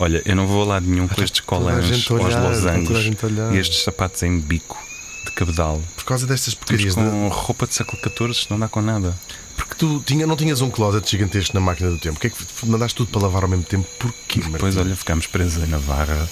Olha, 0.00 0.22
eu 0.24 0.36
não 0.36 0.46
vou 0.46 0.62
a 0.62 0.66
lado 0.66 0.86
nenhum 0.86 1.08
com 1.08 1.22
estes 1.22 1.40
colãs 1.40 1.84
a 1.84 1.88
aos 1.94 2.10
olhar, 2.10 2.42
losangos 2.42 3.22
olhar. 3.24 3.54
e 3.54 3.58
estes 3.58 3.82
sapatos 3.82 4.22
em 4.22 4.38
bico 4.38 4.78
de 5.24 5.32
cabedal. 5.32 5.82
Por 5.96 6.04
causa 6.04 6.26
destas 6.26 6.54
porcarias. 6.54 6.94
de- 6.94 7.00
com 7.02 7.28
roupa 7.28 7.66
de 7.66 7.74
século 7.74 7.98
XIV, 8.00 8.46
não 8.50 8.58
dá 8.60 8.68
com 8.68 8.80
nada. 8.80 9.16
Porque 9.56 9.74
tu 9.74 10.00
tinha, 10.06 10.24
não 10.26 10.36
tinhas 10.36 10.60
um 10.60 10.70
closet 10.70 11.10
gigantesco 11.10 11.52
na 11.54 11.60
máquina 11.60 11.90
do 11.90 11.98
tempo. 11.98 12.14
Porquê 12.20 12.28
é 12.28 12.30
que 12.30 12.66
mandaste 12.66 12.96
tudo 12.96 13.10
para 13.10 13.22
lavar 13.22 13.42
ao 13.42 13.48
mesmo 13.48 13.64
tempo? 13.64 13.88
Porquê, 13.98 14.38
Martim? 14.40 14.52
Depois, 14.52 14.76
olha, 14.76 14.94
ficámos 14.94 15.26
presos 15.26 15.68
na 15.68 15.78
Varra. 15.78 16.28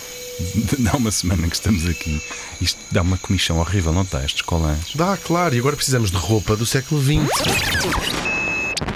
Dá 0.79 0.93
uma 0.93 1.11
semana 1.11 1.49
que 1.49 1.55
estamos 1.57 1.87
aqui. 1.87 2.23
Isto 2.61 2.79
dá 2.93 3.03
uma 3.03 3.17
comichão 3.19 3.59
horrível, 3.59 3.93
não 3.93 4.03
está? 4.03 4.23
Estes 4.25 4.43
colãs. 4.43 4.79
Dá, 4.95 5.17
claro. 5.17 5.55
E 5.55 5.59
agora 5.59 5.75
precisamos 5.75 6.11
de 6.13 6.17
roupa 6.17 6.55
do 6.57 6.65
século 6.65 7.03
XX. 7.03 7.27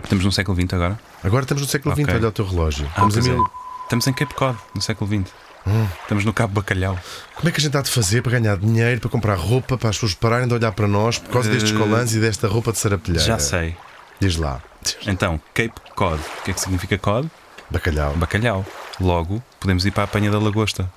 Estamos 0.05 0.25
no 0.25 0.31
século 0.33 0.57
XX 0.61 0.75
agora? 0.75 1.01
Agora 1.25 1.43
estamos 1.45 1.63
no 1.63 1.69
século 1.69 1.95
XX. 1.97 2.09
Olha 2.15 2.29
o 2.29 2.33
teu 2.33 2.47
relógio. 2.47 2.87
Ah, 2.95 3.07
Estamos 3.07 3.17
a 3.17 3.21
pois 3.21 3.27
é. 3.27 3.31
mil... 3.33 3.51
Estamos 3.91 4.07
em 4.07 4.13
Cape 4.13 4.35
Cod, 4.35 4.57
no 4.73 4.81
século 4.81 5.11
XX. 5.11 5.33
Hum. 5.67 5.85
Estamos 6.03 6.25
no 6.25 6.33
Cabo 6.33 6.53
Bacalhau. 6.55 6.97
Como 7.35 7.49
é 7.49 7.51
que 7.51 7.59
a 7.59 7.61
gente 7.61 7.77
há 7.77 7.83
de 7.83 7.91
fazer 7.91 8.23
para 8.23 8.39
ganhar 8.39 8.57
dinheiro, 8.57 9.01
para 9.01 9.11
comprar 9.11 9.35
roupa, 9.35 9.77
para 9.77 9.89
as 9.91 9.97
pessoas 9.97 10.15
pararem 10.15 10.47
de 10.47 10.55
olhar 10.55 10.71
para 10.71 10.87
nós 10.87 11.19
por 11.19 11.29
causa 11.33 11.51
destes 11.51 11.73
Eh, 11.73 11.77
colãs 11.77 12.15
e 12.15 12.21
desta 12.21 12.47
roupa 12.47 12.71
de 12.71 12.79
sarapilheira? 12.79 13.27
Já 13.27 13.41
sei. 13.41 13.77
Diz 14.21 14.37
lá. 14.37 14.63
Então, 15.09 15.41
Cape 15.53 15.73
Cod. 15.97 16.21
O 16.39 16.43
que 16.45 16.53
é 16.53 16.55
que 16.55 16.61
significa 16.61 16.97
Cod? 16.99 17.29
Bacalhau. 17.69 18.15
Bacalhau. 18.15 18.65
Logo, 19.01 19.43
podemos 19.59 19.85
ir 19.85 19.91
para 19.91 20.05
a 20.05 20.05
apanha 20.05 20.31
da 20.31 20.39
lagosta. 20.39 20.89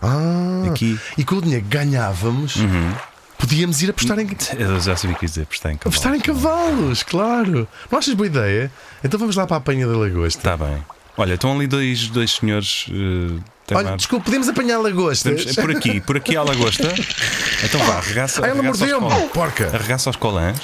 Ah, 0.00 0.66
Aqui. 0.70 1.00
e 1.18 1.24
com 1.24 1.34
o 1.34 1.42
dinheiro 1.42 1.64
que 1.64 1.70
ganhávamos, 1.76 2.54
Uhum. 2.54 2.94
podíamos 3.38 3.82
ir 3.82 3.90
apostar 3.90 4.16
em, 4.20 4.28
Eu 4.56 4.78
já 4.78 4.94
sabia 4.94 5.16
o 5.16 5.18
que 5.18 5.24
ia 5.24 5.28
dizer, 5.28 5.42
apostar 5.42 5.72
em 5.72 5.76
cavalo. 5.76 5.88
apostar 5.96 6.14
em 6.14 6.20
cavalos, 6.20 7.02
claro. 7.02 7.66
Não 7.90 7.98
achas 7.98 8.14
boa 8.14 8.28
ideia? 8.28 8.70
Então 9.02 9.18
vamos 9.18 9.34
lá 9.34 9.48
para 9.48 9.56
a 9.56 9.58
apanha 9.58 9.84
da 9.88 9.96
lagosta. 9.98 10.38
Está 10.38 10.56
bem. 10.56 10.80
Olha, 11.20 11.34
estão 11.34 11.52
ali 11.54 11.66
dois, 11.66 12.08
dois 12.08 12.30
senhores. 12.36 12.86
Uh, 12.88 13.38
Olha, 13.74 13.94
desculpa, 13.94 14.24
podemos 14.24 14.48
apanhar 14.48 14.78
lagostas? 14.78 15.44
Podemos- 15.44 15.56
por 15.56 15.70
aqui, 15.70 16.00
por 16.00 16.16
aqui 16.16 16.34
há 16.34 16.42
lagosta. 16.42 16.88
Então 17.62 17.78
vá, 17.84 17.98
arregaça, 17.98 18.42
Ai, 18.42 18.50
ela 18.52 18.62
mordeu-me! 18.62 19.06
colãs. 19.06 19.30
Porca! 19.30 19.66
arregaça 19.66 20.08
aos 20.08 20.16
colãs. 20.16 20.56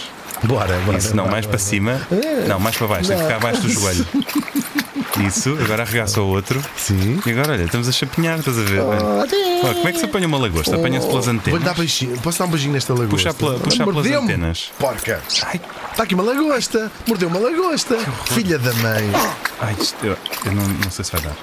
Bora, 0.42 0.78
bora. 0.80 0.96
Isso, 0.96 1.14
não, 1.14 1.24
bora, 1.24 1.32
mais 1.32 1.44
bora. 1.44 1.58
para 1.58 1.66
cima. 1.66 2.00
Não, 2.48 2.58
mais 2.58 2.74
para 2.74 2.86
baixo, 2.86 3.08
tem 3.08 3.18
que 3.18 3.22
ficar 3.22 3.36
abaixo 3.36 3.60
do 3.60 3.68
joelho. 3.68 4.06
Isso, 5.26 5.56
agora 5.62 5.82
arregaça 5.82 6.20
o 6.20 6.28
outro. 6.28 6.62
Sim. 6.76 7.20
E 7.26 7.30
agora, 7.30 7.52
olha, 7.52 7.64
estamos 7.64 7.88
a 7.88 7.92
chapinhar, 7.92 8.38
estás 8.38 8.58
a 8.58 8.62
ver? 8.62 8.80
Olha, 8.80 9.74
como 9.74 9.88
é 9.88 9.92
que 9.92 9.98
se 9.98 10.04
apanha 10.04 10.26
uma 10.26 10.38
lagosta? 10.38 10.76
Apanha-se 10.76 11.06
pelas 11.06 11.26
dar 11.26 11.32
antenas. 11.32 11.76
beijinho. 11.76 12.18
Posso 12.20 12.38
dar 12.38 12.44
um 12.44 12.48
beijinho 12.50 12.72
nesta 12.74 12.92
lagosta? 12.94 13.32
Puxa 13.32 13.34
pela- 13.34 13.58
puxa 13.58 13.84
pelas 13.84 14.06
antenas. 14.06 14.70
Porca! 14.78 15.22
Ai, 15.44 15.60
Está 15.90 16.02
aqui 16.02 16.14
uma 16.14 16.24
lagosta! 16.24 16.92
Mordeu 17.06 17.28
uma 17.28 17.38
lagosta! 17.38 17.96
Filha 18.26 18.58
da 18.58 18.72
mãe! 18.74 19.10
ai 19.60 19.74
isto, 19.80 19.96
eu, 20.04 20.16
eu 20.44 20.52
não, 20.52 20.62
não 20.66 20.90
sei 20.90 21.04
se 21.04 21.12
vai 21.12 21.20
dar. 21.22 21.36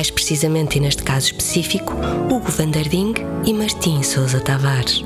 Mais 0.00 0.10
precisamente, 0.10 0.78
e 0.78 0.80
neste 0.80 1.02
caso 1.02 1.26
específico, 1.26 1.92
Hugo 2.30 2.50
Vanderding 2.50 3.12
e 3.44 3.52
Martim 3.52 4.02
Sousa 4.02 4.40
Tavares. 4.40 5.04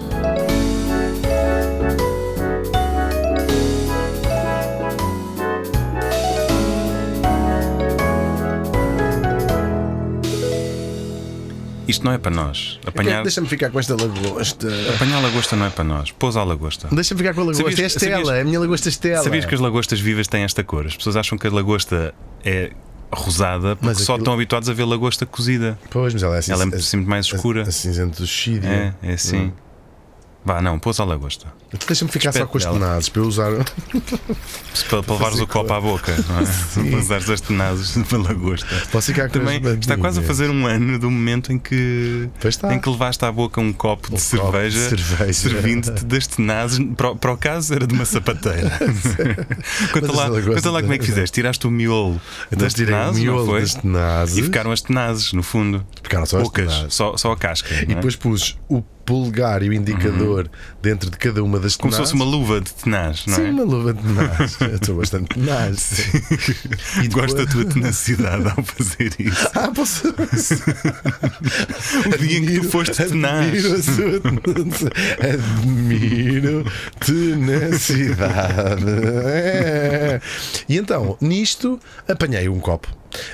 Isto 11.87 12.03
não 12.05 12.13
é 12.13 12.19
para 12.19 12.31
nós. 12.31 12.81
Apanhar, 12.87 13.23
Deixa-me 13.23 13.47
ficar 13.47 13.71
com 13.71 13.79
esta 13.79 13.95
lagosta. 13.95 14.69
apanhar 14.95 15.21
lagosta 15.21 15.55
não 15.55 15.67
é 15.67 15.71
para 15.71 15.85
nós. 15.85 16.11
Pousa 16.13 16.41
a 16.41 16.45
lagosta. 16.45 16.89
Deixa-me 16.91 17.19
ficar 17.19 17.35
com 17.35 17.43
a 17.43 17.45
lagosta. 17.45 17.63
Sabias- 17.71 17.81
é 17.81 17.87
Estela, 17.87 18.17
sabias- 18.25 18.39
é 18.39 18.41
a 18.41 18.45
minha 18.45 18.59
lagosta 18.61 18.89
Estela. 18.89 19.23
Sabias 19.23 19.45
que 19.45 19.55
as 19.55 19.61
lagostas 19.61 20.01
vivas 20.01 20.27
têm 20.27 20.45
esta 20.45 20.65
cor? 20.65 20.87
As 20.87 20.97
pessoas 20.97 21.17
acham 21.17 21.37
que 21.37 21.47
a 21.47 21.51
lagosta 21.51 22.15
é 22.43 22.71
rosada 23.15 23.77
porque 23.77 23.87
Mas 23.87 23.99
só 23.99 24.13
aquilo- 24.13 24.19
estão 24.19 24.35
habituados 24.35 24.69
a 24.69 24.73
ver 24.73 24.85
lagosta 24.85 25.25
cozida. 25.27 25.79
Pois, 25.91 26.13
mas 26.13 26.23
ela 26.23 26.37
é 26.37 26.39
assim. 26.39 26.53
Ela 26.53 26.65
é 26.65 26.67
a- 26.77 26.81
sempre 26.81 27.07
mais 27.09 27.27
a- 27.33 27.37
escura. 27.37 27.63
A, 27.63 27.71
cinzento 27.71 28.21
do 28.23 28.27
Sírio. 28.27 28.69
É, 28.69 28.95
é 29.03 29.13
assim. 29.15 29.53
Vá, 30.45 30.61
não, 30.61 30.79
pousa 30.79 31.03
a 31.03 31.07
lagosta. 31.07 31.47
Deixa-me 31.87 32.11
ficar 32.11 32.31
só 32.33 32.41
Espete 32.41 32.51
com 32.53 32.59
os 32.59 32.65
dela. 32.65 32.79
tenazes 32.79 33.09
para 33.09 33.23
eu 33.23 33.27
usar. 33.27 33.51
Para, 34.91 35.03
para 35.03 35.15
levares 35.15 35.41
o 35.41 35.47
copo 35.47 35.73
à 35.73 35.81
boca, 35.81 36.13
não 36.29 36.41
é? 36.41 36.45
Para 36.91 36.99
usares 36.99 37.31
as 37.31 37.41
tenazes 37.41 37.97
uma 37.97 38.19
lagosta. 38.29 38.67
Posso 38.91 39.07
ficar 39.13 39.29
com 39.31 39.39
Também 39.39 39.59
as 39.65 39.79
está 39.79 39.97
quase 39.97 40.21
a 40.21 40.23
fazer 40.23 40.51
um 40.51 40.67
ano 40.67 40.99
do 40.99 41.11
momento 41.11 41.53
em 41.53 41.59
que, 41.59 42.29
em 42.73 42.79
que 42.81 42.89
levaste 42.91 43.25
à 43.25 43.33
boca 43.33 43.61
um 43.61 43.73
copo 43.73 44.09
de 44.11 44.15
Um 44.17 44.19
copo 44.19 44.59
de 44.59 44.71
cerveja, 44.73 44.89
cerveja. 44.91 45.33
servindo-te 45.33 46.05
das 46.05 46.27
tenazes. 46.27 46.79
Para, 46.97 47.11
o- 47.13 47.17
para 47.17 47.33
o 47.33 47.37
caso 47.37 47.73
era 47.73 47.87
de 47.87 47.95
uma 47.95 48.05
sapateira. 48.05 48.71
conta, 49.93 50.13
lá, 50.13 50.29
conta 50.43 50.71
lá 50.71 50.81
como 50.83 50.93
é 50.93 50.99
que 50.99 51.07
fizeste. 51.07 51.35
Tiraste 51.35 51.67
o 51.67 51.71
miolo 51.71 52.21
Então 52.49 52.59
das 52.59 52.73
o 52.73 52.77
tenazes, 52.77 53.23
não 53.25 53.33
miolo 53.35 53.59
das 53.61 53.75
tenazes. 53.75 54.37
E 54.37 54.43
ficaram 54.43 54.73
as 54.73 54.81
tenazes, 54.83 55.33
no 55.33 55.43
fundo. 55.43 55.87
Ficaram 56.03 56.27
só 56.27 56.41
as 56.41 56.49
tenazes. 56.49 56.95
só, 56.95 57.17
só 57.17 57.33
a 57.33 57.37
casca. 57.37 57.73
E 57.75 57.83
é? 57.83 57.85
depois 57.87 58.17
pus 58.17 58.59
o 58.69 58.83
polegar 59.05 59.63
e 59.63 59.69
o 59.69 59.73
indicador 59.73 60.51
dentro 60.83 61.11
de 61.11 61.17
cada 61.19 61.43
uma 61.45 61.59
das 61.61 61.77
Como 61.77 61.93
se 61.93 61.99
fosse 61.99 62.15
uma 62.15 62.25
luva 62.25 62.61
de 62.61 62.73
tenaz, 62.73 63.25
não 63.27 63.35
Sim, 63.37 63.47
é? 63.47 63.51
uma 63.51 63.63
luva 63.65 63.93
de 63.95 64.03
tenaz. 64.03 64.57
Eu 64.61 64.75
estou 64.77 64.97
bastante 64.97 65.29
tenaz. 65.35 65.91
E 67.03 67.09
depois- 67.09 67.33
Gosto 67.33 67.37
da 67.45 67.47
tua 67.51 67.65
tenacidade 67.65 68.45
ao 68.57 68.63
fazer 68.65 69.13
isso. 69.19 69.49
Ah, 69.55 69.71
posso. 69.75 70.09
O 72.07 72.19
dia 72.19 72.39
em 72.39 72.47
que 72.47 72.61
tu 72.61 72.69
foste 72.71 72.93
tenaz. 73.07 73.65
Admiro, 73.65 73.75
a 73.75 73.83
sua 73.83 74.21
tenacidade. 74.21 74.93
Admiro 75.35 76.65
tenacidade. 77.01 78.85
É. 79.27 80.21
E 80.69 80.77
então, 80.77 81.17
nisto, 81.21 81.79
apanhei 82.09 82.49
um 82.49 82.59
copo. 82.61 82.89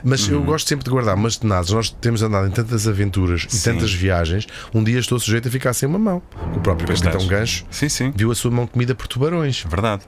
Mas 0.04 0.26
Uhum. 0.28 0.34
eu 0.34 0.42
gosto 0.42 0.68
sempre 0.68 0.84
de 0.84 0.90
guardar 0.90 1.14
umas 1.14 1.36
tenazes. 1.36 1.72
Nós 1.72 1.90
temos 1.90 2.22
andado 2.22 2.46
em 2.46 2.50
tantas 2.50 2.86
aventuras 2.88 3.46
e 3.50 3.56
Sim. 3.56 3.72
tantas 3.72 3.92
viagens. 3.92 4.46
Um 4.74 4.82
dia 4.84 4.98
estou 4.98 5.18
sujeito 5.18 5.48
a 5.48 5.50
ficar 5.50 5.72
sem 5.72 5.88
uma 5.88 5.98
mão. 5.98 6.22
O 6.54 6.60
próprio 6.60 6.86
Pois 6.86 7.00
capitão. 7.00 7.26
Gancho 7.26 7.64
Sim, 7.70 7.88
sim. 7.88 8.12
viu 8.14 8.30
a 8.30 8.34
sua 8.34 8.50
mão 8.50 8.66
comida 8.66 8.94
por 8.94 9.06
tubarões. 9.06 9.64
Verdade. 9.68 10.02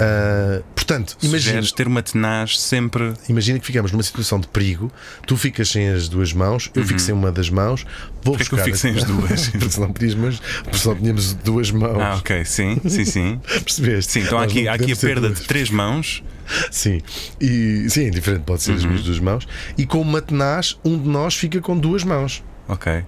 Ah, 0.00 0.62
portanto, 0.74 1.16
imagina, 1.22 1.60
ter 1.74 1.86
uma 1.86 2.02
tenaz 2.02 2.58
sempre. 2.60 3.12
imagina 3.28 3.58
que 3.58 3.66
ficamos 3.66 3.92
numa 3.92 4.02
situação 4.02 4.38
de 4.40 4.48
perigo. 4.48 4.90
Tu 5.26 5.36
ficas 5.36 5.68
sem 5.68 5.88
as 5.88 6.08
duas 6.08 6.32
mãos, 6.32 6.70
eu 6.74 6.84
fico 6.84 7.00
sem 7.00 7.14
uma 7.14 7.30
das 7.32 7.50
mãos. 7.50 7.84
Vou 8.22 8.34
Uhum. 8.34 8.38
Porquê 8.38 8.44
que 8.44 8.54
eu 8.54 8.58
buscar 8.58 8.64
fico 8.64 8.76
sem 8.76 8.94
as 8.96 9.04
duas? 9.04 9.48
porque 9.56 9.70
senão 9.70 9.92
pedíamos, 9.92 10.16
mas 10.40 10.62
porque 10.62 10.78
senão 10.78 10.96
tínhamos 10.96 11.32
duas 11.34 11.70
mãos. 11.70 12.00
Ah, 12.00 12.16
ok, 12.16 12.44
sim, 12.44 12.80
sim, 12.88 13.04
sim. 13.04 13.40
Percebeste? 13.64 14.12
Sim, 14.12 14.20
então 14.20 14.38
há 14.38 14.44
aqui, 14.44 14.66
há 14.68 14.74
aqui 14.74 14.92
a 14.92 14.96
perda 14.96 15.28
duas. 15.28 15.40
de 15.40 15.46
três 15.46 15.70
mãos. 15.70 16.22
Sim, 16.70 17.00
e 17.40 17.86
sim, 17.90 18.06
é 18.06 18.10
diferente, 18.10 18.42
pode 18.42 18.62
ser 18.62 18.72
as 18.72 18.82
Uhum. 18.82 18.88
minhas 18.90 19.04
duas 19.04 19.18
mãos. 19.18 19.46
E 19.76 19.84
com 19.86 20.00
uma 20.00 20.20
tenaz, 20.22 20.78
um 20.84 20.96
de 20.96 21.08
nós 21.08 21.34
fica 21.34 21.60
com 21.60 21.76
duas 21.76 22.04
mãos. 22.04 22.42
Ok. 22.68 23.04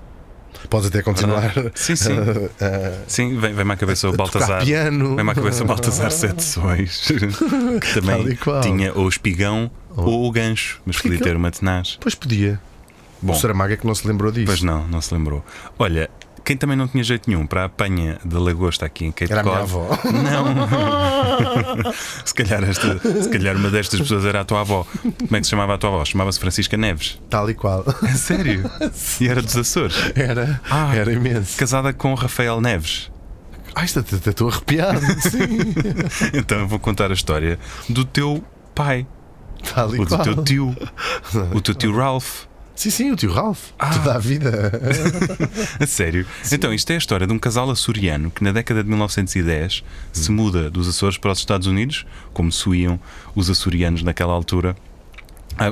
Podes 0.69 0.89
até 0.89 1.03
continuar. 1.03 1.53
Sim, 1.75 1.97
sim. 1.97 2.13
a- 2.61 2.93
Sim, 3.09 3.39
vem- 3.39 3.55
vem-me 3.55 3.73
à 3.73 3.77
cabeça 3.77 4.09
o 4.09 4.13
Baltazar. 4.13 4.65
piano. 4.65 5.17
Vem-me 5.17 5.31
à 5.31 5.35
cabeça 5.35 5.63
o 5.65 5.67
Baltazar 5.67 6.11
Sete 6.13 6.43
Sóis, 6.43 7.09
que 7.81 7.95
também 8.01 8.37
tinha 8.63 8.93
ou 8.95 9.05
o 9.07 9.09
espigão 9.09 9.71
ou 9.97 10.27
o 10.27 10.31
gancho, 10.33 10.81
mas 10.87 10.97
podia 11.01 11.19
ter 11.21 11.37
uma 11.37 11.51
tenaz. 11.51 11.97
Pois 12.01 12.15
podia. 12.15 12.61
Bom. 13.21 13.33
O 13.33 13.37
Saramago 13.37 13.73
é 13.73 13.77
que 13.77 13.87
não 13.87 13.95
se 13.95 14.07
lembrou 14.07 14.31
disso. 14.31 14.47
Pois 14.47 14.63
não, 14.63 14.87
não 14.87 15.01
se 15.01 15.13
lembrou. 15.13 15.45
Olha, 15.79 16.09
quem 16.49 16.57
também 16.57 16.79
não 16.79 16.89
tinha 16.89 17.05
jeito 17.05 17.29
nenhum 17.29 17.47
para 17.47 17.61
a 17.61 17.65
apanha 17.67 18.19
da 18.25 18.39
lagosta 18.41 18.87
aqui 18.87 19.05
em 19.05 19.13
Cape 19.13 19.31
Era 19.31 19.43
a 19.43 19.45
minha 19.45 19.59
Cod. 19.59 19.71
avó. 19.71 19.99
Não. 21.85 21.93
se, 22.25 22.33
calhar 22.33 22.65
esta, 22.65 22.99
se 23.23 23.29
calhar 23.29 23.55
uma 23.55 23.69
destas 23.69 24.01
pessoas 24.01 24.25
era 24.25 24.41
a 24.41 24.45
tua 24.45 24.63
avó. 24.63 24.87
Como 25.03 25.37
é 25.37 25.41
que 25.41 25.45
se 25.45 25.51
chamava 25.51 25.75
a 25.75 25.79
tua 25.79 25.91
avó? 25.91 26.05
Chamava-se 26.07 26.41
Francisca 26.41 26.75
Neves. 26.79 27.21
Tal 27.29 27.51
e 27.51 27.55
qual. 27.55 27.85
A 28.03 28.09
sério? 28.15 28.63
E 29.21 29.29
era 29.29 29.43
dos 29.43 29.55
Açores. 29.59 29.95
Era, 30.17 30.59
Ah. 30.71 30.97
era 30.97 31.13
imenso. 31.13 31.59
Casada 31.59 31.93
com 31.93 32.15
Rafael 32.15 32.63
Neves. 32.63 33.11
Ai, 33.75 33.85
estou- 33.85 34.49
arrepiado. 34.49 35.01
Sim. 35.21 35.75
Então 36.33 36.61
eu 36.61 36.67
vou 36.67 36.79
contar 36.79 37.11
a 37.11 37.15
história 37.15 37.59
do 37.91 38.07
teu 38.07 38.43
pai, 38.75 39.07
Tal 39.75 39.95
e 39.95 39.99
do 39.99 40.07
qual. 40.07 40.23
teu 40.23 40.43
tio, 40.45 40.75
o 41.55 41.61
teu 41.61 41.75
tio 41.75 41.95
Ralph. 41.95 42.45
Sim, 42.79 42.91
sim, 42.91 43.11
o 43.11 43.17
tio 43.17 43.33
Ralph. 43.33 43.71
Ah. 43.77 43.93
Toda 43.93 44.15
a 44.15 44.19
vida. 44.21 44.71
A 45.81 45.85
sério? 45.85 46.25
Então, 46.53 46.73
isto 46.73 46.89
é 46.93 46.95
a 46.95 46.99
história 46.99 47.27
de 47.27 47.33
um 47.33 47.39
casal 47.39 47.69
açoriano 47.69 48.31
que 48.31 48.45
na 48.45 48.53
década 48.53 48.85
de 48.85 48.89
1910 48.89 49.83
se 50.13 50.31
muda 50.31 50.71
dos 50.71 50.89
Açores 50.89 51.19
para 51.19 51.33
os 51.33 51.41
Estados 51.41 51.67
Unidos, 51.67 52.07
como 52.33 52.53
se 52.53 52.71
iam 52.71 53.01
os 53.35 53.51
açorianos 53.51 54.05
naquela 54.05 54.33
altura, 54.33 54.77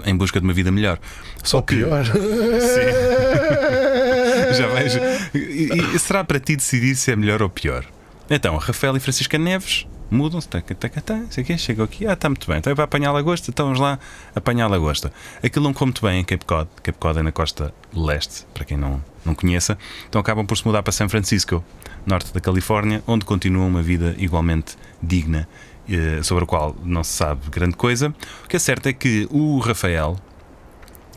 em 0.05 0.17
busca 0.17 0.41
de 0.41 0.47
uma 0.49 0.53
vida 0.53 0.73
melhor. 0.73 0.99
Só 1.45 1.59
Ou 1.59 1.63
que. 1.63 1.77
pior. 1.77 2.05
Já 4.53 4.67
vejo. 4.67 4.99
E, 5.33 5.95
e 5.95 5.99
será 6.01 6.25
para 6.25 6.41
ti 6.41 6.57
decidir 6.57 6.97
se 6.97 7.13
é 7.13 7.15
melhor 7.15 7.41
ou 7.41 7.49
pior? 7.49 7.85
Então, 8.29 8.57
Rafael 8.57 8.97
e 8.97 9.01
Francisca 9.01 9.39
Neves 9.39 9.87
mudam-se, 10.11 10.49
taca, 10.49 10.75
taca, 10.75 11.01
taca, 11.01 11.27
sei 11.31 11.43
o 11.43 11.47
quê, 11.47 11.59
chegam 11.59 11.85
aqui, 11.85 12.07
ah, 12.07 12.13
está 12.13 12.29
muito 12.29 12.47
bem, 12.47 12.59
então 12.59 12.71
é 12.71 12.75
para 12.75 12.85
apanhar 12.85 13.13
lagosta, 13.13 13.51
então 13.51 13.67
vamos 13.67 13.81
lá 13.81 13.99
apanhar 14.35 14.69
lagosta. 14.69 15.13
Aquilo 15.43 15.65
não 15.65 15.73
come 15.73 15.91
muito 15.91 16.03
bem 16.03 16.21
em 16.21 16.25
Cape 16.25 16.45
Cod, 16.45 16.69
Cape 16.83 16.99
Cod 16.99 17.19
é 17.19 17.23
na 17.23 17.33
costa 17.33 17.75
leste, 17.95 18.47
para 18.55 18.65
quem 18.65 18.77
não, 18.77 19.03
não 19.25 19.35
conheça, 19.35 19.77
então 20.09 20.21
acabam 20.21 20.47
por 20.47 20.57
se 20.57 20.67
mudar 20.67 20.83
para 20.83 20.93
San 20.93 21.09
Francisco, 21.09 21.65
norte 22.07 22.33
da 22.33 22.41
Califórnia, 22.41 23.03
onde 23.07 23.25
continuam 23.25 23.67
uma 23.67 23.83
vida 23.83 24.15
igualmente 24.19 24.77
digna, 25.03 25.49
eh, 25.89 26.23
sobre 26.23 26.45
a 26.45 26.47
qual 26.47 26.77
não 26.85 27.05
se 27.05 27.13
sabe 27.13 27.49
grande 27.51 27.77
coisa. 27.77 28.15
O 28.45 28.49
que 28.49 28.57
é 28.57 28.59
certo 28.59 28.89
é 28.89 28.93
que 28.93 29.29
o 29.31 29.59
Rafael 29.59 30.17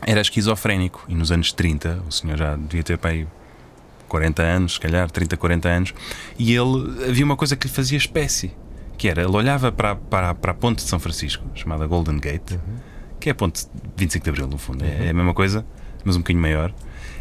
era 0.02 0.20
esquizofrénico 0.20 1.04
e 1.08 1.14
nos 1.14 1.30
anos 1.30 1.52
30, 1.52 2.02
o 2.08 2.12
senhor 2.12 2.36
já 2.36 2.56
devia 2.56 2.82
ter 2.82 2.98
para 2.98 3.10
aí 3.10 3.26
40 4.08 4.42
anos, 4.42 4.74
se 4.74 4.80
calhar 4.80 5.10
30, 5.10 5.36
40 5.36 5.68
anos, 5.68 5.94
e 6.38 6.54
ele 6.54 7.08
havia 7.08 7.24
uma 7.24 7.36
coisa 7.36 7.54
que 7.54 7.68
lhe 7.68 7.72
fazia 7.72 7.96
espécie, 7.96 8.52
que 9.00 9.08
era 9.08 9.22
ele 9.22 9.34
olhava 9.34 9.72
para, 9.72 9.96
para, 9.96 10.34
para 10.34 10.50
a 10.52 10.54
ponte 10.54 10.84
de 10.84 10.90
São 10.90 11.00
Francisco, 11.00 11.42
chamada 11.54 11.86
Golden 11.86 12.18
Gate, 12.18 12.58
que 13.18 13.30
é 13.30 13.32
a 13.32 13.34
ponte 13.34 13.66
25 13.96 14.22
de 14.22 14.28
Abril, 14.28 14.46
no 14.46 14.58
fundo, 14.58 14.84
é, 14.84 15.06
é 15.06 15.08
a 15.08 15.14
mesma 15.14 15.32
coisa, 15.32 15.64
mas 16.04 16.16
um 16.16 16.18
bocadinho 16.18 16.42
maior. 16.42 16.70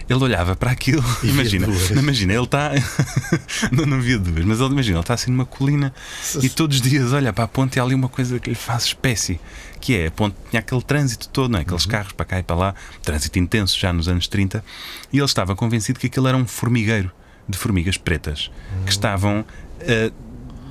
Ele 0.10 0.22
olhava 0.22 0.58
para 0.58 0.72
aquilo, 0.72 1.02
E 1.24 1.30
imagina, 1.30 1.68
imagina, 1.98 2.34
ele 2.34 2.44
está. 2.44 2.72
não, 3.72 3.86
não 3.86 4.02
via 4.02 4.20
duas, 4.20 4.44
mas 4.44 4.60
ele 4.60 4.74
imagina, 4.74 4.98
ele 4.98 5.04
está 5.04 5.14
assim 5.14 5.32
numa 5.32 5.46
colina 5.46 5.94
e 6.42 6.50
todos 6.50 6.76
os 6.76 6.82
dias 6.82 7.14
olha 7.14 7.32
para 7.32 7.46
a 7.46 7.48
ponte 7.48 7.78
e 7.78 7.80
há 7.80 7.84
ali 7.84 7.96
uma 7.96 8.10
coisa 8.10 8.40
que 8.42 8.50
lhe 8.50 8.58
faz 8.58 8.84
espécie, 8.84 9.40
que 9.80 9.96
é 9.96 10.08
a 10.08 10.12
ponte 10.12 10.36
tinha 10.50 10.60
aquele 10.60 10.82
trânsito 10.82 11.30
todo, 11.30 11.50
não 11.50 11.60
é? 11.60 11.62
aqueles 11.62 11.86
carros 11.86 12.12
para 12.12 12.26
cá 12.26 12.40
e 12.40 12.44
para 12.44 12.58
lá, 12.58 12.76
trânsito 13.02 13.40
intenso 13.40 13.80
já 13.80 13.94
nos 13.94 14.10
anos 14.10 14.28
30, 14.28 14.62
e 15.14 15.18
ele 15.18 15.26
estava 15.26 15.56
convencido 15.56 15.98
que 15.98 16.08
aquilo 16.08 16.28
era 16.28 16.36
um 16.36 16.46
formigueiro 16.46 17.10
de 17.48 17.58
formigas 17.58 17.96
pretas 17.96 18.52
que 18.86 18.92
estavam. 18.92 19.46
ah, 19.80 20.12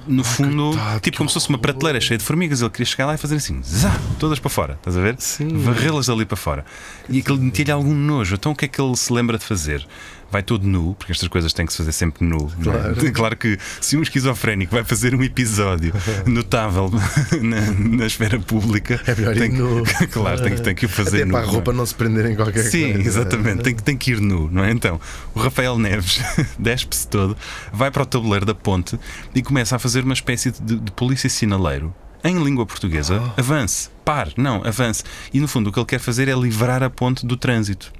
no 0.08 0.25
fundo, 0.25 0.70
coitado, 0.70 1.00
tipo 1.00 1.16
como 1.16 1.28
se 1.28 1.34
fosse 1.34 1.49
uma 1.49 1.58
prateleira 1.58 2.00
cheia 2.00 2.19
de 2.19 2.25
formigas, 2.25 2.60
ele 2.60 2.70
queria 2.70 2.87
chegar 2.87 3.06
lá 3.06 3.14
e 3.14 3.19
fazer 3.19 3.37
assim, 3.37 3.62
zá, 3.62 3.96
todas 4.19 4.38
para 4.38 4.50
fora, 4.50 4.75
estás 4.75 4.96
a 4.96 5.00
ver? 5.00 5.16
Sim. 5.19 5.49
Varrê-las 5.58 6.08
ali 6.08 6.25
para 6.25 6.37
fora. 6.37 6.64
E 7.08 7.20
aquilo 7.20 7.38
metia-lhe 7.38 7.70
algum 7.70 7.94
nojo. 7.94 8.34
Então 8.34 8.52
o 8.52 8.56
que 8.56 8.64
é 8.64 8.69
que 8.69 8.81
ele 8.81 8.96
se 8.96 9.12
lembra 9.12 9.38
de 9.38 9.44
fazer? 9.44 9.87
Vai 10.30 10.42
todo 10.42 10.66
nu, 10.66 10.94
porque 10.94 11.10
estas 11.12 11.26
coisas 11.28 11.52
têm 11.54 11.64
que 11.64 11.72
se 11.72 11.78
fazer 11.78 11.92
sempre 11.92 12.22
nu. 12.26 12.50
é? 12.60 12.62
Claro. 12.62 13.12
claro 13.14 13.36
que 13.36 13.58
se 13.80 13.96
um 13.96 14.02
esquizofrénico 14.02 14.75
vai 14.75 14.84
fazer 14.84 15.14
um 15.14 15.22
episódio 15.22 15.92
notável 16.26 16.90
na, 17.40 17.60
na 17.96 18.06
esfera 18.06 18.38
pública, 18.38 19.00
É 19.06 19.14
melhor 19.14 19.34
ir 19.36 19.38
tem 19.40 19.50
que- 19.52 19.56
nu. 19.58 19.82
claro, 20.12 20.42
tem, 20.42 20.54
que- 20.54 20.60
tem 20.60 20.75
que 20.75 20.84
o 20.84 20.88
fazer 20.88 21.19
Até 21.19 21.25
nu. 21.25 21.32
para 21.32 21.40
a 21.40 21.48
é? 21.48 21.50
roupa 21.50 21.72
não 21.72 21.86
se 21.86 21.94
prender 21.94 22.26
em 22.26 22.36
qualquer 22.36 22.64
Sim, 22.64 22.92
coisa. 22.92 23.08
exatamente, 23.08 23.62
tem, 23.62 23.75
que- 23.75 23.82
tem 23.82 23.96
que 23.96 24.10
ir 24.10 24.20
nu, 24.20 24.50
não 24.52 24.62
é? 24.64 24.70
Então, 24.70 25.00
o 25.34 25.40
Rafael 25.40 25.78
Neves 25.78 26.20
despe-se 26.58 27.08
todo, 27.08 27.34
vai 27.72 27.90
para 27.90 28.02
o 28.02 28.06
tabuleiro 28.06 28.44
da 28.44 28.54
ponte 28.54 28.98
e 29.34 29.40
começa 29.42 29.76
a 29.76 29.78
fazer 29.78 30.04
uma 30.04 30.12
espécie 30.14 30.50
de, 30.50 30.76
de 30.78 30.92
polícia 30.92 31.31
sinaleiro. 31.31 31.94
Em 32.22 32.36
língua 32.42 32.66
portuguesa, 32.66 33.22
Oh. 33.36 33.40
avance, 33.40 33.88
pare, 34.04 34.32
não, 34.36 34.62
avance. 34.64 35.04
E 35.32 35.40
no 35.40 35.46
fundo 35.48 35.70
o 35.70 35.72
que 35.72 35.78
ele 35.78 35.86
quer 35.86 36.00
fazer 36.00 36.28
é 36.28 36.34
livrar 36.34 36.82
a 36.82 36.90
ponte 36.90 37.24
do 37.24 37.36
trânsito. 37.36 37.92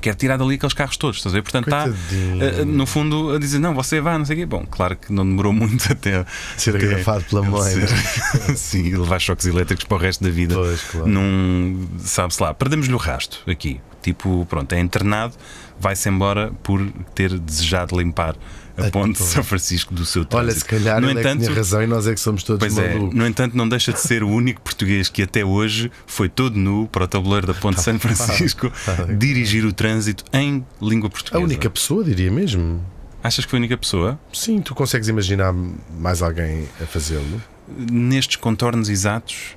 Quer 0.00 0.14
tirar 0.16 0.36
dali 0.36 0.56
aqueles 0.56 0.74
carros 0.74 0.96
todos, 0.96 1.16
estás 1.18 1.32
a 1.34 1.36
ver? 1.38 1.42
Portanto, 1.42 1.64
está, 1.66 1.84
Coitadinho. 1.84 2.42
eh, 2.44 2.64
no 2.64 2.84
fundo, 2.86 3.30
a 3.34 3.38
dizer: 3.38 3.58
não, 3.58 3.74
você 3.74 4.00
vai, 4.00 4.18
não 4.18 4.24
sei 4.24 4.36
o 4.36 4.38
quê. 4.40 4.46
Bom, 4.46 4.66
claro 4.70 4.96
que 4.96 5.12
não 5.12 5.24
demorou 5.24 5.52
muito 5.52 5.84
até 5.92 6.24
Ser 6.56 6.76
até 6.76 6.84
agrafado 6.86 7.24
pela 7.24 7.42
mãe, 7.42 7.74
né? 7.76 7.86
ser- 7.86 8.56
Sim, 8.58 8.82
e 8.86 8.96
levar 8.96 9.18
choques 9.20 9.46
elétricos 9.46 9.84
para 9.84 9.96
o 9.96 10.00
resto 10.00 10.22
da 10.24 10.30
vida. 10.30 10.54
Pois, 10.56 10.82
claro. 10.82 11.06
Num, 11.06 11.86
sabe-se 12.00 12.42
lá, 12.42 12.52
perdemos-lhe 12.52 12.92
o 12.94 12.98
rasto 12.98 13.42
aqui. 13.50 13.80
Tipo, 14.02 14.44
pronto, 14.50 14.70
é 14.74 14.80
internado, 14.80 15.34
vai-se 15.80 16.06
embora 16.10 16.52
por 16.62 16.84
ter 17.14 17.38
desejado 17.38 17.96
limpar 17.98 18.36
a 18.76 18.90
ponte 18.90 19.18
de. 19.18 19.24
São 19.24 19.42
Francisco 19.44 19.94
do 19.94 20.04
seu 20.04 20.24
trânsito. 20.24 20.36
Olha, 20.50 20.58
se 20.58 20.64
calhar 20.64 21.00
no 21.00 21.08
ele 21.10 21.18
é 21.18 21.22
que 21.22 21.28
entanto, 21.28 21.44
tinha 21.44 21.56
razão 21.56 21.82
e 21.82 21.86
nós 21.86 22.06
é 22.06 22.14
que 22.14 22.20
somos 22.20 22.42
todos 22.42 22.58
Pois 22.60 22.76
é, 22.78 22.94
no 22.98 23.26
entanto, 23.26 23.56
não 23.56 23.68
deixa 23.68 23.92
de 23.92 24.00
ser 24.00 24.22
o 24.22 24.28
único 24.28 24.60
português 24.60 25.08
que 25.08 25.22
até 25.22 25.44
hoje 25.44 25.90
foi 26.06 26.28
todo 26.28 26.56
nu 26.56 26.88
para 26.88 27.04
o 27.04 27.08
tabuleiro 27.08 27.46
da 27.46 27.54
Ponte 27.54 27.76
de 27.76 27.82
São 27.82 27.98
Francisco 27.98 28.72
dirigir 29.18 29.64
o 29.64 29.72
trânsito 29.72 30.24
em 30.32 30.64
língua 30.80 31.08
A 31.08 31.10
portuguesa. 31.10 31.44
única 31.44 31.70
pessoa, 31.70 32.04
diria 32.04 32.30
mesmo. 32.30 32.84
Achas 33.22 33.44
que 33.44 33.50
foi 33.50 33.58
a 33.58 33.60
única 33.60 33.76
pessoa? 33.78 34.18
Sim, 34.32 34.60
tu 34.60 34.74
consegues 34.74 35.08
imaginar 35.08 35.54
mais 35.98 36.20
alguém 36.20 36.68
a 36.82 36.84
fazê-lo? 36.84 37.40
Nestes 37.90 38.36
contornos 38.36 38.90
exatos, 38.90 39.56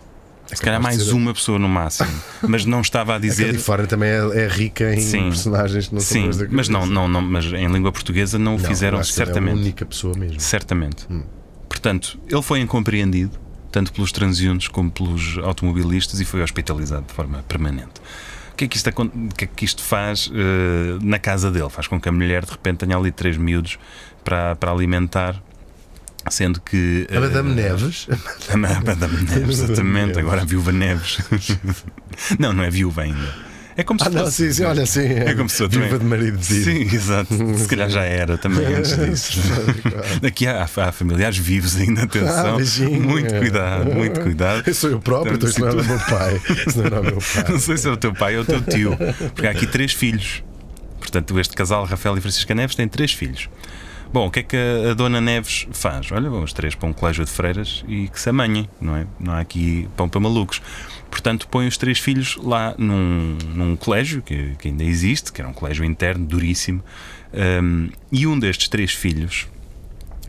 se 0.53 0.61
calhar 0.61 0.81
mais 0.81 1.11
uma 1.11 1.33
pessoa 1.33 1.59
no 1.59 1.67
máximo, 1.67 2.09
mas 2.47 2.65
não 2.65 2.81
estava 2.81 3.13
a 3.13 3.15
A 3.15 3.19
dizer. 3.19 3.47
Califórnia 3.47 3.87
também 3.87 4.09
é, 4.09 4.43
é 4.43 4.47
rica 4.47 4.93
em 4.93 4.99
Sim. 5.01 5.23
personagens 5.23 5.87
que 5.87 5.93
não 5.93 6.01
são 6.01 6.13
Sim, 6.13 6.23
coisa 6.23 6.47
da 6.47 6.55
mas 6.55 6.69
não, 6.69 6.85
não, 6.85 7.07
não, 7.07 7.21
mas 7.21 7.45
em 7.45 7.67
língua 7.67 7.91
portuguesa 7.91 8.39
não 8.39 8.55
o 8.55 8.59
Não, 8.59 8.65
fizeram 8.67 9.03
certamente. 9.03 9.55
É 9.55 9.59
a 9.59 9.61
única 9.61 9.85
pessoa 9.85 10.17
mesmo. 10.17 10.39
Certamente. 10.39 11.05
Hum. 11.09 11.23
Portanto, 11.67 12.17
ele 12.29 12.41
foi 12.41 12.59
incompreendido, 12.59 13.37
tanto 13.71 13.91
pelos 13.91 14.11
transeuntes 14.11 14.67
como 14.67 14.89
pelos 14.89 15.37
automobilistas, 15.43 16.19
e 16.19 16.25
foi 16.25 16.41
hospitalizado 16.41 17.05
de 17.07 17.13
forma 17.13 17.43
permanente. 17.47 18.01
O 18.53 18.55
que 18.57 18.65
é 18.65 18.67
que 18.67 18.77
isto, 18.77 18.89
que 19.35 19.43
é 19.43 19.47
que 19.47 19.65
isto 19.65 19.83
faz 19.83 20.31
eh, 20.33 20.97
na 21.03 21.19
casa 21.19 21.51
dele? 21.51 21.69
Faz 21.69 21.85
com 21.85 22.01
que 22.01 22.09
a 22.09 22.11
mulher 22.11 22.43
de 22.43 22.51
repente 22.51 22.77
tenha 22.77 22.97
ali 22.97 23.11
três 23.11 23.37
miúdos 23.37 23.77
para, 24.23 24.55
para 24.55 24.71
alimentar, 24.71 25.39
sendo 26.29 26.59
que. 26.61 27.07
A 27.15 27.19
Madame 27.19 27.51
eh, 27.51 27.55
Neves. 27.69 28.07
a 28.51 28.57
Ma- 28.57 28.81
Madame 28.85 29.21
Neves, 29.23 29.59
exatamente. 29.59 30.19
Agora 30.19 30.41
a 30.41 30.45
viúva 30.45 30.71
Neves. 30.71 31.17
não, 32.39 32.53
não 32.53 32.63
é 32.63 32.69
viúva 32.69 33.01
ainda. 33.03 33.47
É 33.79 33.83
como 33.83 33.99
se 33.99 34.07
Ah, 34.07 34.09
não, 34.09 34.23
fosse. 34.25 34.47
sim, 34.47 34.53
sim, 34.53 34.63
olha, 34.63 34.87
sim. 34.87 35.05
É 35.05 35.35
como 35.35 35.47
se 35.47 35.61
eu 35.61 35.69
Viúva 35.69 35.85
também- 35.85 35.99
de 35.99 36.05
marido 36.05 36.37
de 36.39 36.45
Sim, 36.63 36.81
exato. 36.91 37.27
Se 37.59 37.67
calhar 37.67 37.87
já 37.91 38.01
era 38.01 38.35
também 38.35 38.65
antes 38.73 38.97
disso. 38.97 39.39
Aqui 40.25 40.47
há, 40.47 40.63
há 40.63 40.91
familiares 40.91 41.37
vivos 41.37 41.75
ainda, 41.75 42.01
atenção. 42.05 42.53
Ah, 42.55 42.57
beijinho. 42.57 42.99
muito 43.03 43.31
cuidado, 43.35 43.93
muito 43.93 44.19
cuidado. 44.21 44.63
Eu 44.65 44.73
sou 44.73 44.89
eu 44.89 44.99
próprio, 44.99 45.35
então 45.35 45.47
isto 45.47 45.61
não 45.63 45.69
se 45.73 45.77
era 45.77 45.83
o 45.83 45.85
meu 45.85 45.99
pai. 46.05 46.41
Isso 46.67 46.77
não 46.79 46.85
era 46.87 47.01
o 47.01 47.03
meu 47.03 47.17
pai. 47.17 47.45
Não 47.49 47.59
sei 47.59 47.77
se 47.77 47.87
é 47.87 47.91
o 47.91 47.97
teu 47.97 48.13
pai 48.15 48.35
ou 48.35 48.41
o 48.41 48.45
teu 48.47 48.61
tio, 48.61 48.97
porque 49.35 49.45
há 49.45 49.51
aqui 49.51 49.67
três 49.67 49.93
filhos. 49.93 50.43
Portanto, 50.99 51.39
este 51.39 51.53
casal, 51.55 51.85
Rafael 51.85 52.17
e 52.17 52.21
Francisca 52.21 52.55
Neves, 52.55 52.75
tem 52.75 52.87
três 52.87 53.13
filhos. 53.13 53.47
Bom, 54.11 54.27
o 54.27 54.31
que 54.31 54.39
é 54.39 54.43
que 54.43 54.57
a, 54.89 54.93
Dona 54.93 55.19
Neves 55.19 55.67
faz? 55.71 56.11
Olha, 56.11 56.29
vão 56.29 56.43
os 56.43 56.53
três 56.53 56.75
para 56.75 56.87
um 56.87 56.93
colégio 56.93 57.25
de 57.25 57.31
freiras 57.31 57.83
e 57.87 58.07
que 58.07 58.19
se 58.19 58.29
amanhem, 58.29 58.69
não 58.79 58.95
é? 58.95 59.07
Não 59.19 59.33
há 59.33 59.39
aqui 59.39 59.87
pão 59.97 60.07
para 60.07 60.19
malucos. 60.19 60.61
Portanto, 61.09 61.47
põe 61.47 61.67
os 61.67 61.77
três 61.77 61.99
filhos 61.99 62.37
lá 62.41 62.73
num, 62.77 63.37
num 63.53 63.75
colégio 63.75 64.21
que, 64.21 64.55
que 64.59 64.69
ainda 64.69 64.83
existe, 64.83 65.31
que 65.31 65.41
era 65.41 65.49
um 65.49 65.53
colégio 65.53 65.83
interno, 65.83 66.25
duríssimo. 66.25 66.83
Um, 67.33 67.89
e 68.11 68.25
um 68.25 68.39
destes 68.39 68.67
três 68.67 68.93
filhos, 68.93 69.47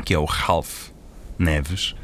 que 0.05 0.13
é 0.13 0.19
o 0.19 0.25
Ralph 0.25 0.89
Neves, 1.39 1.95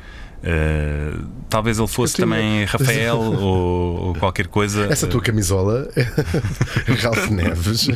uh, 0.44 1.26
talvez 1.48 1.78
ele 1.78 1.88
fosse 1.88 2.14
tinha- 2.14 2.26
também 2.26 2.64
Rafael 2.66 3.16
ou, 3.18 4.06
ou 4.08 4.14
qualquer 4.14 4.46
coisa. 4.48 4.84
Essa 4.90 5.06
tua 5.06 5.20
camisola 5.20 5.88
é 5.96 6.02
Ralph 7.02 7.28
Neves. 7.30 7.88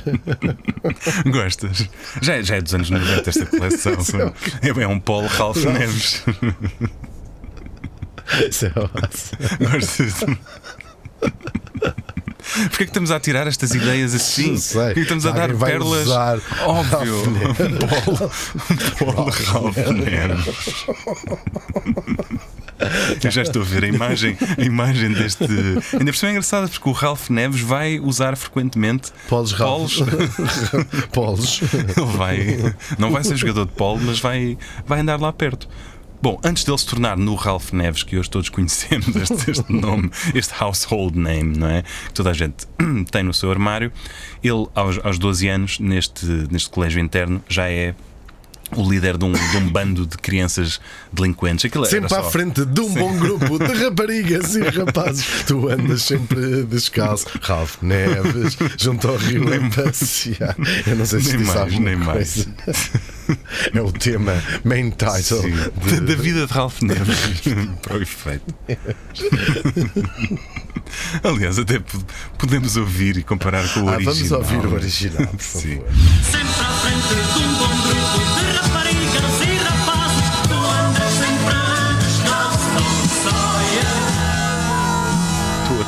Gostas? 1.30 1.88
Já, 2.22 2.34
é- 2.36 2.42
já 2.42 2.56
é 2.56 2.60
dos 2.60 2.74
anos 2.74 2.90
90 2.90 3.30
esta 3.30 3.46
coleção. 3.46 4.32
É, 4.62 4.82
é 4.82 4.86
um 4.88 4.98
Paulo 4.98 5.26
Ralph 5.28 5.62
Neves. 5.64 6.24
Isso 8.50 8.66
é 8.66 8.72
ótimo. 8.76 9.70
Gostas? 9.70 10.24
Porquê 12.68 12.82
é 12.82 12.86
que 12.86 12.90
estamos 12.90 13.10
a 13.10 13.20
tirar 13.20 13.46
estas 13.46 13.74
ideias 13.74 14.14
assim? 14.14 14.52
Não 14.52 14.56
sei. 14.58 14.80
Porquê 14.86 14.90
é 14.90 14.94
que 14.94 15.00
estamos 15.00 15.26
a 15.26 15.30
dar 15.30 15.54
pérolas? 15.54 16.06
usar 16.06 16.38
Óbvio. 16.64 17.22
Paulo, 17.88 18.30
Paulo 19.14 19.30
Ralph 19.30 19.76
Neves. 19.76 20.86
Eu 23.22 23.30
já 23.30 23.42
estou 23.42 23.62
a 23.62 23.64
ver 23.64 23.84
a 23.84 23.88
imagem, 23.88 24.36
a 24.56 24.62
imagem 24.62 25.12
deste. 25.12 25.44
Ainda 25.44 26.12
por 26.12 26.16
cima 26.16 26.30
é 26.30 26.32
engraçado 26.32 26.70
porque 26.70 26.88
o 26.88 26.92
Ralph 26.92 27.28
Neves 27.28 27.60
vai 27.60 27.98
usar 27.98 28.36
frequentemente 28.36 29.12
Polos 29.28 29.52
polos. 29.52 30.02
Polos. 31.12 31.60
Ele 31.72 32.16
vai. 32.16 32.74
Não 32.98 33.10
vai 33.10 33.24
ser 33.24 33.36
jogador 33.36 33.66
de 33.66 33.72
polo, 33.72 34.00
mas 34.02 34.20
vai, 34.20 34.56
vai 34.86 35.00
andar 35.00 35.20
lá 35.20 35.32
perto. 35.32 35.68
Bom, 36.20 36.40
antes 36.42 36.64
dele 36.64 36.78
se 36.78 36.86
tornar 36.86 37.16
no 37.16 37.36
Ralph 37.36 37.72
Neves, 37.72 38.02
que 38.02 38.18
hoje 38.18 38.28
todos 38.28 38.48
conhecemos 38.48 39.14
este, 39.14 39.50
este 39.52 39.70
nome, 39.72 40.10
este 40.34 40.52
household 40.60 41.16
name, 41.16 41.56
não 41.56 41.68
é? 41.68 41.82
Que 41.82 42.12
toda 42.12 42.30
a 42.30 42.32
gente 42.32 42.66
tem 43.12 43.22
no 43.22 43.32
seu 43.32 43.50
armário, 43.50 43.92
ele, 44.42 44.66
aos, 44.74 44.98
aos 45.04 45.16
12 45.16 45.48
anos, 45.48 45.78
neste, 45.78 46.26
neste 46.50 46.70
colégio 46.70 47.00
interno, 47.00 47.42
já 47.48 47.70
é 47.70 47.94
o 48.76 48.88
líder 48.90 49.16
de 49.16 49.24
um, 49.24 49.32
de 49.32 49.56
um 49.56 49.68
bando 49.70 50.06
de 50.06 50.16
crianças 50.18 50.80
delinquentes. 51.12 51.64
Aquilo 51.64 51.84
era 51.84 51.90
Sempre 51.90 52.14
à 52.14 52.22
só- 52.22 52.30
frente 52.30 52.64
de 52.64 52.80
um 52.80 52.92
bom 52.92 53.16
grupo 53.18 53.58
de 53.58 53.72
raparigas 53.84 54.54
e 54.56 54.60
rapazes. 54.62 55.24
Tu 55.46 55.68
andas 55.68 56.02
sempre 56.02 56.64
descalço. 56.64 57.26
Ralph 57.40 57.76
Neves, 57.82 58.56
junto 58.76 59.08
ao 59.08 59.16
rio 59.16 59.44
a 59.52 59.70
passear. 59.82 60.56
Eu 60.86 60.96
não 60.96 61.06
sei 61.06 61.20
se 61.20 61.36
Nem 61.36 61.46
mais, 61.46 61.78
nem 61.78 61.96
mais. 61.96 62.44
coisa. 62.44 62.54
É 63.74 63.80
o 63.82 63.92
tema, 63.92 64.42
main 64.64 64.90
title. 64.90 65.42
Sim, 65.42 65.50
de- 65.52 66.00
da, 66.00 66.14
da 66.14 66.22
vida 66.22 66.46
de 66.46 66.52
Ralph 66.52 66.80
Neves 66.82 67.16
para 67.82 67.96
o 67.98 68.02
efeito. 68.02 68.54
Aliás, 71.22 71.58
até 71.58 71.78
po- 71.78 72.02
podemos 72.38 72.76
ouvir 72.76 73.16
e 73.18 73.22
comparar 73.22 73.66
com 73.72 73.80
o 73.80 73.88
Ah, 73.88 73.94
original. 73.96 74.14
vamos 74.14 74.32
ouvir 74.32 74.66
o 74.66 74.74
original, 74.74 75.26
por 75.26 75.40
Sim. 75.42 75.76
favor. 75.76 75.86
Sempre 76.24 76.64
à 76.64 76.70
frente 76.72 77.08
de 77.34 77.44
um 77.44 77.54
bom 77.54 77.77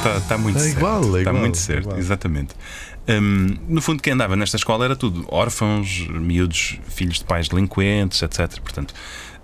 Está 0.01 0.21
tá 0.21 0.39
muito 0.39 0.57
É 0.59 0.61
certo. 0.63 0.77
igual, 0.79 1.03
é 1.05 1.07
Está 1.07 1.21
igual, 1.21 1.35
muito 1.37 1.57
é 1.57 1.61
certo, 1.61 1.83
igual. 1.85 1.99
exatamente. 1.99 2.55
Hum, 3.09 3.57
no 3.69 3.81
fundo, 3.83 4.03
quem 4.03 4.13
andava 4.13 4.37
nesta 4.37 4.57
escola 4.57 4.85
era 4.85 4.95
tudo 4.97 5.25
órfãos, 5.29 6.07
miúdos, 6.11 6.79
filhos 6.89 7.19
de 7.19 7.25
pais 7.25 7.49
delinquentes, 7.49 8.23
etc. 8.23 8.61
Portanto, 8.61 8.95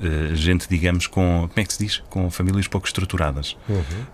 eh, 0.01 0.35
gente, 0.35 0.69
digamos, 0.69 1.07
com. 1.07 1.49
Como 1.49 1.53
é 1.57 1.65
que 1.65 1.73
se 1.73 1.83
diz? 1.85 2.03
Com 2.11 2.31
famílias 2.31 2.69
pouco 2.69 2.87
estruturadas. 2.87 3.57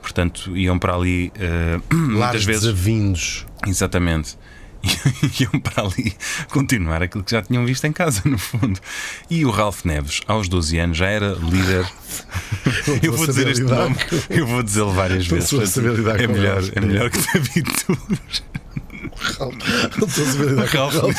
Portanto, 0.01 0.57
iam 0.57 0.79
para 0.79 0.95
ali 0.95 1.33
eh, 1.39 1.81
muitas 1.95 2.45
vezes. 2.45 2.63
desavindos. 2.63 3.47
Exatamente. 3.67 4.37
Iam 5.41 5.61
para 5.61 5.85
ali 5.85 6.15
continuar 6.51 7.03
aquilo 7.03 7.23
que 7.25 7.31
já 7.31 7.43
tinham 7.43 7.65
visto 7.65 7.85
em 7.87 7.93
casa, 7.93 8.23
no 8.25 8.39
fundo. 8.39 8.81
E 9.31 9.45
o 9.45 9.51
Ralph 9.51 9.85
Neves, 9.85 10.21
aos 10.27 10.49
12 10.49 10.79
anos, 10.79 10.97
já 10.99 11.07
era 11.07 11.33
líder. 11.35 11.87
Eu 13.03 13.13
vou 13.13 13.27
dizer 13.27 13.49
este 13.49 13.63
nome, 13.63 13.97
eu 14.31 14.47
vou 14.47 14.63
dizê-lo 14.63 14.93
várias 14.93 15.29
Não 15.29 15.39
vezes. 15.39 15.71
saber 15.71 15.95
lidar 15.95 16.21
é 16.21 16.27
melhor, 16.27 16.61
Ralph 16.61 16.71
é 16.75 16.81
melhor 16.81 17.11
que 17.11 17.19
David 17.33 17.71
Tunes. 17.87 18.43
Não 19.99 20.07
estou 20.09 20.25
a 20.25 20.29
saber 20.29 20.49
lidar 20.51 20.71
com 20.71 20.77
Ralph 20.79 20.95
Ralph 20.95 21.17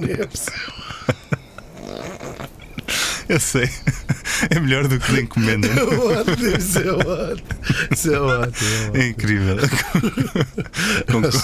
Neves. 0.00 0.46
Eu 3.28 3.40
sei. 3.40 3.70
É 4.50 4.58
melhor 4.60 4.86
do 4.88 4.98
que 4.98 5.12
da 5.12 5.20
encomenda. 5.20 5.68
É 5.74 5.82
ótimo, 5.82 6.56
isso 6.56 6.78
é 6.78 6.90
ótimo. 6.90 7.48
Isso 7.90 8.14
é 8.14 8.20
ótimo. 8.20 8.96
É 8.96 9.08
incrível. 9.08 9.56
Concordo. 11.10 11.42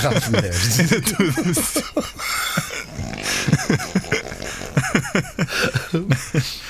Ralph. 0.00 0.28
Neves. 0.30 0.78
Era 0.80 1.00
tudo 1.02 1.50
assim. 1.50 1.82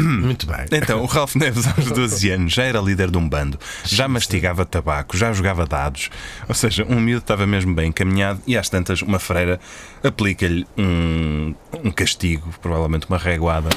Muito 0.20 0.46
bem. 0.46 0.66
Então, 0.72 1.02
o 1.02 1.06
Ralph 1.06 1.34
Neves, 1.34 1.66
aos 1.66 1.90
12 1.90 2.30
anos, 2.30 2.52
já 2.52 2.64
era 2.64 2.80
líder 2.80 3.10
de 3.10 3.18
um 3.18 3.28
bando, 3.28 3.58
já 3.84 4.08
mastigava 4.08 4.64
tabaco, 4.64 5.16
já 5.16 5.32
jogava 5.32 5.66
dados. 5.66 6.10
Ou 6.48 6.54
seja, 6.54 6.84
um 6.88 7.00
miúdo 7.00 7.22
estava 7.22 7.46
mesmo 7.46 7.74
bem 7.74 7.88
encaminhado 7.88 8.40
e 8.46 8.56
às 8.56 8.68
tantas, 8.68 9.02
uma 9.02 9.18
freira 9.18 9.60
aplica-lhe 10.02 10.66
um, 10.76 11.54
um 11.84 11.90
castigo, 11.90 12.52
provavelmente 12.60 13.06
uma 13.08 13.18
reguada. 13.18 13.68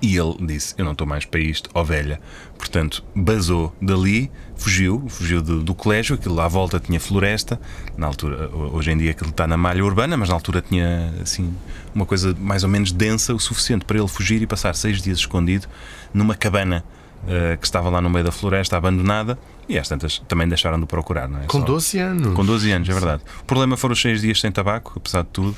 E 0.00 0.16
ele 0.16 0.36
disse: 0.46 0.74
Eu 0.78 0.84
não 0.84 0.92
estou 0.92 1.06
mais 1.06 1.24
para 1.24 1.40
isto, 1.40 1.68
ó 1.74 1.82
velha. 1.82 2.20
Portanto, 2.56 3.02
basou 3.14 3.74
dali, 3.82 4.30
fugiu, 4.56 5.04
fugiu 5.08 5.42
do, 5.42 5.62
do 5.62 5.74
colégio. 5.74 6.14
Aquilo 6.14 6.34
lá 6.36 6.44
à 6.44 6.48
volta 6.48 6.78
tinha 6.78 7.00
floresta. 7.00 7.60
Na 7.96 8.06
altura, 8.06 8.48
hoje 8.72 8.90
em 8.92 8.96
dia, 8.98 9.10
aquilo 9.10 9.30
está 9.30 9.46
na 9.46 9.56
malha 9.56 9.84
urbana, 9.84 10.16
mas 10.16 10.28
na 10.28 10.34
altura 10.34 10.60
tinha 10.62 11.12
assim 11.20 11.52
uma 11.94 12.06
coisa 12.06 12.36
mais 12.38 12.62
ou 12.62 12.68
menos 12.68 12.92
densa, 12.92 13.34
o 13.34 13.40
suficiente 13.40 13.84
para 13.84 13.98
ele 13.98 14.08
fugir 14.08 14.40
e 14.40 14.46
passar 14.46 14.74
seis 14.74 15.02
dias 15.02 15.18
escondido 15.18 15.66
numa 16.14 16.34
cabana 16.34 16.84
eh, 17.26 17.56
que 17.60 17.66
estava 17.66 17.90
lá 17.90 18.00
no 18.00 18.08
meio 18.08 18.24
da 18.24 18.30
floresta, 18.32 18.76
abandonada. 18.76 19.36
E 19.68 19.78
às 19.78 19.88
tantas 19.88 20.18
também 20.28 20.46
deixaram 20.48 20.78
de 20.80 20.86
procurar, 20.86 21.28
não 21.28 21.40
é? 21.40 21.46
Com 21.46 21.58
Só- 21.58 21.64
12 21.66 21.98
anos. 21.98 22.34
com 22.34 22.44
12 22.44 22.70
anos, 22.70 22.88
é 22.88 22.92
verdade. 22.92 23.22
O 23.40 23.44
problema 23.44 23.76
foram 23.76 23.92
os 23.94 24.00
seis 24.00 24.20
dias 24.20 24.40
sem 24.40 24.50
tabaco, 24.52 24.94
apesar 24.96 25.22
de 25.22 25.28
tudo. 25.28 25.56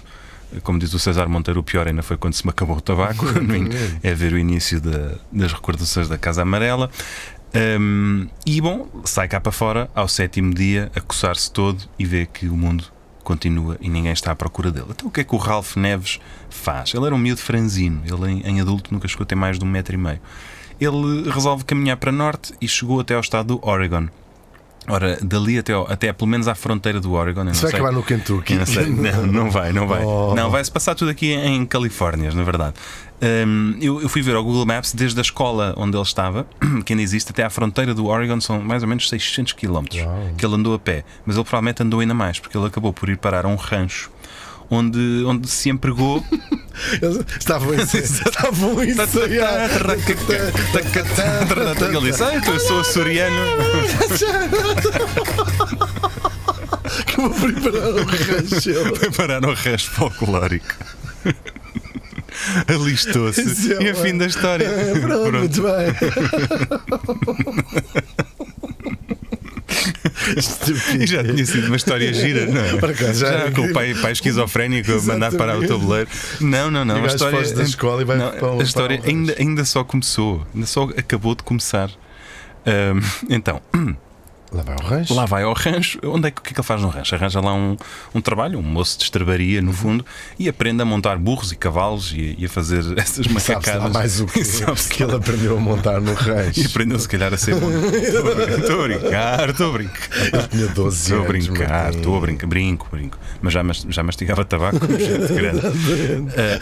Como 0.63 0.79
diz 0.79 0.93
o 0.95 0.99
César 0.99 1.29
Monteiro, 1.29 1.61
o 1.61 1.63
pior 1.63 1.87
ainda 1.87 2.03
foi 2.03 2.17
quando 2.17 2.35
se 2.35 2.45
me 2.45 2.51
acabou 2.51 2.77
o 2.77 2.81
tabaco. 2.81 3.25
In- 3.55 3.69
é 4.03 4.15
ver 4.15 4.33
o 4.33 4.39
início 4.39 4.81
da- 4.81 5.17
das 5.33 5.53
recordações 5.53 6.09
da 6.09 6.19
Casa 6.19 6.43
Amarela. 6.43 6.91
Hum, 7.55 8.29
e 8.47 8.61
bom, 8.61 8.89
sai 9.05 9.27
cá 9.27 9.41
para 9.41 9.51
fora 9.53 9.91
ao 9.95 10.07
sétimo 10.07 10.55
dia 10.55 10.91
a 10.95 11.01
coçar-se 11.01 11.51
todo 11.51 11.83
e 11.99 12.05
vê 12.05 12.25
que 12.27 12.47
o 12.49 12.57
mundo 12.57 12.85
continua 13.25 13.77
e 13.81 13.89
ninguém 13.89 14.13
está 14.13 14.31
à 14.33 14.37
procura 14.37 14.71
dele. 14.71 14.87
Então 14.91 15.09
o 15.09 15.11
que 15.11 15.21
é 15.21 15.25
que 15.25 15.35
o 15.35 15.39
Ralph 15.39 15.77
Neves 15.77 16.21
faz? 16.49 16.95
Ele 16.95 17.07
era 17.07 17.15
um 17.15 17.19
miúdo 17.19 17.41
franzino, 17.41 18.03
ele 18.05 18.31
em, 18.31 18.41
em 18.47 18.61
adulto 18.61 18.93
nunca 18.95 19.09
chegou 19.09 19.25
a 19.25 19.27
ter 19.27 19.35
mais 19.35 19.59
de 19.59 19.65
um 19.65 19.69
metro 19.69 19.95
e 19.95 19.99
meio. 19.99 20.21
Ele 20.81 21.29
resolve 21.31 21.65
caminhar 21.65 21.97
para 21.97 22.11
norte 22.13 22.55
e 22.61 22.67
chegou 22.69 23.01
até 23.01 23.15
ao 23.15 23.21
estado 23.21 23.57
do 23.59 23.67
Oregon. 23.69 24.09
Ora, 24.89 25.19
dali 25.23 25.59
até, 25.59 25.73
até 25.75 26.13
pelo 26.13 26.29
menos 26.29 26.49
à 26.49 26.55
fronteira 26.55 27.01
do 27.01 27.13
Oregon. 27.13 27.45
não 27.45 27.53
Isso 27.53 27.63
vai 27.63 27.71
sei- 27.71 27.81
acabar 27.81 27.93
no 27.95 28.03
Kentucky. 28.03 28.55
não, 28.55 28.67
sei. 28.67 28.87
não, 28.91 29.27
não 29.27 29.51
vai, 29.51 29.73
não 29.73 29.87
vai. 29.87 30.03
Oh. 30.05 30.35
Não, 30.35 30.51
vai-se 30.51 30.71
passar 30.71 30.95
tudo 30.95 31.11
aqui 31.11 31.33
em 31.33 31.65
Califórnia, 31.67 32.33
na 32.33 32.43
verdade. 32.43 32.75
Hum, 33.23 33.77
eu, 33.81 34.01
eu 34.01 34.09
fui 34.09 34.23
ver 34.23 34.35
ao 34.35 34.43
Google 34.43 34.65
Maps 34.65 34.95
desde 34.95 35.19
a 35.21 35.23
escola 35.23 35.75
onde 35.77 35.95
ele 35.97 36.03
estava, 36.03 36.47
que 36.87 36.93
ainda 36.95 37.03
existe, 37.03 37.31
até 37.31 37.45
à 37.45 37.51
fronteira 37.51 37.93
do 37.95 38.07
Oregon, 38.07 38.41
são 38.41 38.61
mais 38.63 38.83
ou 38.83 38.89
menos 38.89 39.09
600 39.09 39.53
km 39.53 39.75
Uau. 39.75 39.85
que 40.39 40.45
ele 40.47 40.55
andou 40.55 40.75
a 40.75 40.79
pé. 40.79 41.05
Mas 41.27 41.37
ele 41.37 41.45
provavelmente 41.45 41.83
andou 41.83 42.01
ainda 42.01 42.15
mais, 42.15 42.39
porque 42.39 42.57
ele 42.57 42.67
acabou 42.67 42.93
por 42.93 43.09
ir 43.11 43.19
parar 43.19 43.45
a 43.45 43.49
um 43.49 43.57
rancho 43.57 44.11
onde, 44.71 45.25
onde 45.27 45.49
se 45.49 45.69
empregou. 45.71 46.25
Estavam 47.39 47.73
a. 47.77 47.83
Estavam 47.83 48.79
a 48.79 48.85
ele 51.97 52.11
disse: 52.11 52.23
Ah, 52.23 52.41
eu 52.47 52.61
sou 52.61 52.81
açoriano. 52.81 53.37
Que 57.07 57.17
vou 57.21 57.31
preparar 57.31 57.89
um 57.91 58.05
rancho. 58.05 58.97
Foi 58.97 59.11
parar 59.13 59.45
ao 59.45 59.55
rancho 59.55 59.91
folclórico. 59.91 60.67
Alistou-se. 62.67 63.73
É 63.75 63.83
E 63.83 63.91
a 63.91 63.93
uma- 63.95 64.03
fim 64.03 64.17
da 64.19 64.27
história. 64.27 64.65
É, 64.67 64.99
pronto, 64.99 65.33
muito 65.39 65.63
bem. 65.63 65.95
E 70.99 71.07
já 71.07 71.23
tinha 71.25 71.47
sido 71.47 71.67
uma 71.67 71.77
história 71.77 72.13
gira, 72.15 72.47
não 72.47 72.61
é? 72.61 72.71
Acaso, 72.71 73.21
já 73.21 73.39
já 73.47 73.51
com 73.51 73.63
o 73.63 73.73
pai, 73.73 73.95
pai 73.95 74.13
esquizofrénico 74.13 74.93
a 74.93 75.03
mandar 75.03 75.33
parar 75.33 75.59
o 75.59 75.67
tabuleiro. 75.67 76.09
Não, 76.41 76.71
não, 76.71 76.85
não. 76.85 76.99
E 76.99 77.03
A 77.03 77.07
história, 77.07 77.55
da 77.55 77.63
escola 77.63 78.03
e 78.03 78.05
vai 78.05 78.17
não, 78.17 78.31
para 78.31 78.53
a 78.53 78.63
história 78.63 78.99
para 78.99 79.09
ainda, 79.09 79.35
ainda 79.39 79.65
só 79.65 79.85
começou, 79.85 80.47
ainda 80.55 80.67
só 80.67 80.85
acabou 80.97 81.35
de 81.35 81.43
começar. 81.43 81.91
Ahm, 82.67 83.01
então, 83.29 83.61
Lá 84.53 84.63
vai 84.63 84.75
o 84.77 84.83
rancho. 84.83 85.15
lá 85.15 85.27
vai 85.27 85.43
ao 85.45 85.53
rancho. 85.53 85.99
Onde 86.05 86.29
é 86.29 86.31
que, 86.31 86.41
o 86.41 86.43
que 86.43 86.51
é 86.51 86.53
que 86.55 86.61
ele 86.61 86.67
faz 86.67 86.83
no 86.83 86.89
rancho? 86.89 87.15
Arranja 87.15 87.41
lá 87.41 87.55
um, 87.55 87.77
um 88.15 88.21
trabalho, 88.21 88.59
um 88.59 88.63
moço 88.63 88.99
de 88.99 89.05
estrebaria, 89.05 89.63
no 89.63 89.73
fundo, 89.73 90.05
e 90.39 90.49
aprende 90.49 90.83
a 90.83 90.85
montar 90.85 91.17
burros 91.19 91.53
e 91.53 91.57
cavalos 91.57 92.13
e, 92.13 92.35
e 92.39 92.45
a 92.47 92.49
fazer 92.49 92.83
essas 92.99 93.27
macacadas. 93.29 93.93
mais 93.93 94.21
o 94.21 94.27
que, 94.27 94.43
que 94.91 95.03
ele 95.05 95.15
aprendeu 95.15 95.57
a 95.57 95.61
montar 95.61 96.01
no 96.01 96.13
rancho. 96.19 96.61
E 96.61 96.67
aprendeu 96.67 96.99
se 96.99 97.09
calhar 97.09 97.33
a 97.33 97.37
ser 97.39 97.55
bom. 97.55 97.71
Estou 97.71 98.81
a 98.81 98.89
brincar, 98.89 99.51
estou 99.51 99.69
a 99.69 99.73
brincar. 99.73 100.09
Ele 100.33 100.49
tinha 100.49 100.67
12 100.69 100.97
Estou 101.03 101.17
a 101.17 101.21
anos. 101.31 101.47
brincar, 101.47 101.91
estou 101.95 102.17
a 102.17 102.21
brincar, 102.21 102.47
brinco, 102.49 102.89
brinco. 102.91 103.19
Mas 103.41 103.53
já, 103.53 103.63
mas- 103.63 103.87
já 103.89 104.03
mastigava 104.03 104.45
tabaco 104.45 104.81
como 104.81 104.99
gente 104.99 105.33
grande. 105.33 105.61
Ah, 106.37 106.61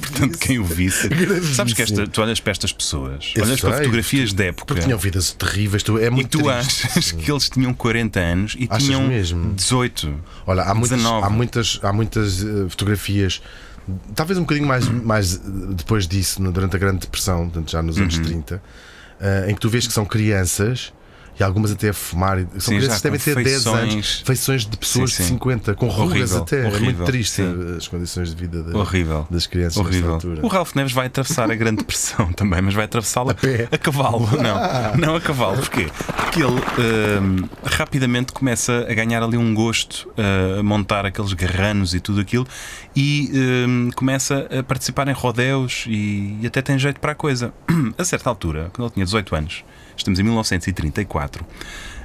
portanto, 0.00 0.38
quem 0.38 0.58
o 0.58 0.64
visse. 0.64 1.08
Sabes 1.54 1.72
que 1.74 1.82
esta, 1.82 2.06
tu 2.06 2.22
olhas 2.22 2.40
para 2.40 2.50
estas 2.52 2.72
pessoas, 2.72 3.32
Eu 3.34 3.44
olhas 3.44 3.60
para 3.60 3.76
fotografias 3.78 4.32
de 4.32 4.44
época 4.44 4.66
Porque 4.66 4.82
tinham 4.82 4.98
vidas 4.98 5.32
terríveis. 5.32 5.82
Tu, 5.82 5.98
é 5.98 6.10
muito 6.10 6.29
tu 6.30 6.38
triste. 6.42 6.86
achas 6.86 7.10
que 7.12 7.30
eles 7.30 7.48
tinham 7.50 7.74
40 7.74 8.20
anos 8.20 8.56
e 8.58 8.66
Achas 8.70 8.84
tinham 8.84 9.06
mesmo? 9.06 9.52
18. 9.54 10.14
Olha, 10.46 10.62
há 10.62 10.74
muitas, 10.74 10.98
19. 10.98 11.26
há 11.26 11.30
muitas, 11.30 11.80
há 11.82 11.92
muitas 11.92 12.42
eh, 12.42 12.68
fotografias, 12.68 13.42
talvez 14.14 14.38
um 14.38 14.42
bocadinho 14.42 14.66
mais, 14.66 14.88
mais 14.88 15.34
eh, 15.36 15.40
depois 15.74 16.06
disso, 16.06 16.40
durante 16.52 16.76
a 16.76 16.78
Grande 16.78 17.00
Depressão, 17.00 17.50
já 17.66 17.82
nos 17.82 17.98
anos 17.98 18.16
Uhum. 18.16 18.22
30, 18.24 18.62
eh, 19.20 19.46
em 19.50 19.54
que 19.54 19.60
tu 19.60 19.68
vês 19.68 19.86
que 19.86 19.92
são 19.92 20.04
crianças. 20.04 20.92
E 21.38 21.42
algumas 21.42 21.72
até 21.72 21.88
a 21.88 21.92
fumar. 21.94 22.38
e- 22.38 22.46
São 22.52 22.60
Sim, 22.60 22.76
crianças 22.78 22.96
que 22.98 23.02
devem 23.04 23.18
ter 23.20 23.34
10 23.36 23.46
feições. 23.62 23.92
anos, 23.94 24.22
feições 24.26 24.66
de 24.66 24.76
pessoas 24.76 25.10
Sim, 25.12 25.16
sim. 25.16 25.22
de 25.22 25.28
50, 25.30 25.74
com 25.74 25.86
rugas 25.88 26.10
Horrível, 26.32 26.42
até. 26.42 26.56
é 26.56 26.66
horrível, 26.66 26.84
muito 26.84 27.04
triste 27.04 27.40
eh, 27.42 27.76
as 27.78 27.88
condições 27.88 28.28
de 28.30 28.36
vida 28.36 28.62
da- 28.62 28.78
Horrível. 28.78 29.26
das 29.30 29.46
crianças 29.46 29.76
Horrível. 29.78 30.14
altura. 30.14 30.44
O 30.44 30.48
Ralph 30.48 30.74
Neves 30.74 30.92
vai 30.92 31.06
atravessar 31.06 31.50
a 31.50 31.54
Grande 31.54 31.78
Depressão 31.78 32.30
também, 32.34 32.60
mas 32.60 32.74
vai 32.74 32.84
atravessá-la 32.84 33.32
A 33.32 33.74
a 33.74 33.78
cavalo. 33.78 34.28
Não, 34.36 34.96
não 35.06 35.14
a 35.16 35.20
cavalo. 35.20 35.56
Porquê? 35.56 35.86
Porque 36.16 36.42
ele 36.42 36.60
hum, 37.20 37.48
rapidamente 37.64 38.32
começa 38.32 38.86
a 38.88 38.92
ganhar 38.94 39.22
ali 39.22 39.36
um 39.36 39.54
gosto 39.54 40.08
uh, 40.18 40.60
a 40.60 40.62
montar 40.62 41.06
aqueles 41.06 41.32
garranos 41.32 41.94
e 41.94 42.00
tudo 42.00 42.20
aquilo 42.20 42.46
e 42.94 43.30
hum, 43.66 43.90
começa 43.94 44.46
a 44.58 44.62
participar 44.62 45.08
em 45.08 45.12
rodeos 45.12 45.84
e, 45.86 46.36
e 46.42 46.46
até 46.46 46.60
tem 46.60 46.78
jeito 46.78 47.00
para 47.00 47.12
a 47.12 47.14
coisa. 47.14 47.52
A 47.96 48.04
certa 48.04 48.28
altura, 48.28 48.70
quando 48.72 48.86
ele 48.88 48.94
tinha 48.94 49.04
18 49.04 49.34
anos, 49.36 49.64
estamos 50.00 50.18
em 50.18 50.22
1934, 50.22 51.44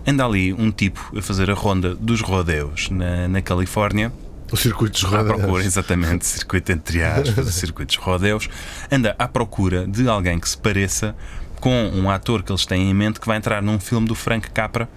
anda 0.08 0.26
ali 0.26 0.54
um 0.54 0.72
tipo 0.72 1.18
a 1.18 1.22
fazer 1.22 1.50
a 1.50 1.54
ronda 1.54 1.96
dos 1.96 2.22
rodeos 2.22 2.90
na, 2.90 3.28
na 3.28 3.42
Califórnia. 3.42 4.12
Os 4.52 4.60
circuitos 4.60 5.04
À 5.06 5.08
rodados. 5.08 5.42
procura, 5.42 5.64
exatamente, 5.64 6.26
circuito 6.26 6.72
entre 6.72 7.02
aspas, 7.04 7.48
circuitos 7.56 7.96
rodeus, 7.96 8.48
anda 8.92 9.16
à 9.18 9.28
procura 9.28 9.88
de 9.88 10.08
alguém 10.08 10.40
que 10.40 10.48
se 10.48 10.58
pareça 10.58 11.16
com 11.60 11.90
um 11.94 12.10
ator 12.10 12.44
que 12.44 12.52
eles 12.52 12.66
têm 12.66 12.92
em 12.92 12.94
mente 12.94 13.20
que 13.20 13.26
vai 13.26 13.38
entrar 13.38 13.62
num 13.62 13.80
filme 13.80 14.08
do 14.08 14.14
Frank 14.14 14.52
Capra 14.52 14.88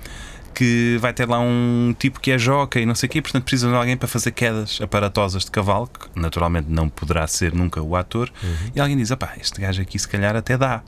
que 0.54 0.98
vai 1.00 1.12
ter 1.12 1.28
lá 1.28 1.38
um 1.38 1.94
tipo 1.96 2.18
que 2.18 2.32
é 2.32 2.38
joca 2.38 2.80
e 2.80 2.84
não 2.84 2.94
sei 2.94 3.06
o 3.06 3.10
quê, 3.10 3.22
portanto 3.22 3.44
precisam 3.44 3.70
de 3.70 3.76
alguém 3.76 3.96
para 3.96 4.08
fazer 4.08 4.32
quedas 4.32 4.80
aparatosas 4.82 5.44
de 5.44 5.52
cavalo, 5.52 5.86
que 5.88 6.20
naturalmente 6.20 6.66
não 6.68 6.88
poderá 6.88 7.24
ser 7.28 7.54
nunca 7.54 7.80
o 7.80 7.94
ator, 7.94 8.28
e 8.74 8.80
alguém 8.80 8.96
diz: 8.96 9.14
pá, 9.14 9.34
este 9.40 9.60
gajo 9.60 9.80
aqui 9.80 9.96
se 9.96 10.08
calhar 10.08 10.34
até 10.34 10.58
dá. 10.58 10.82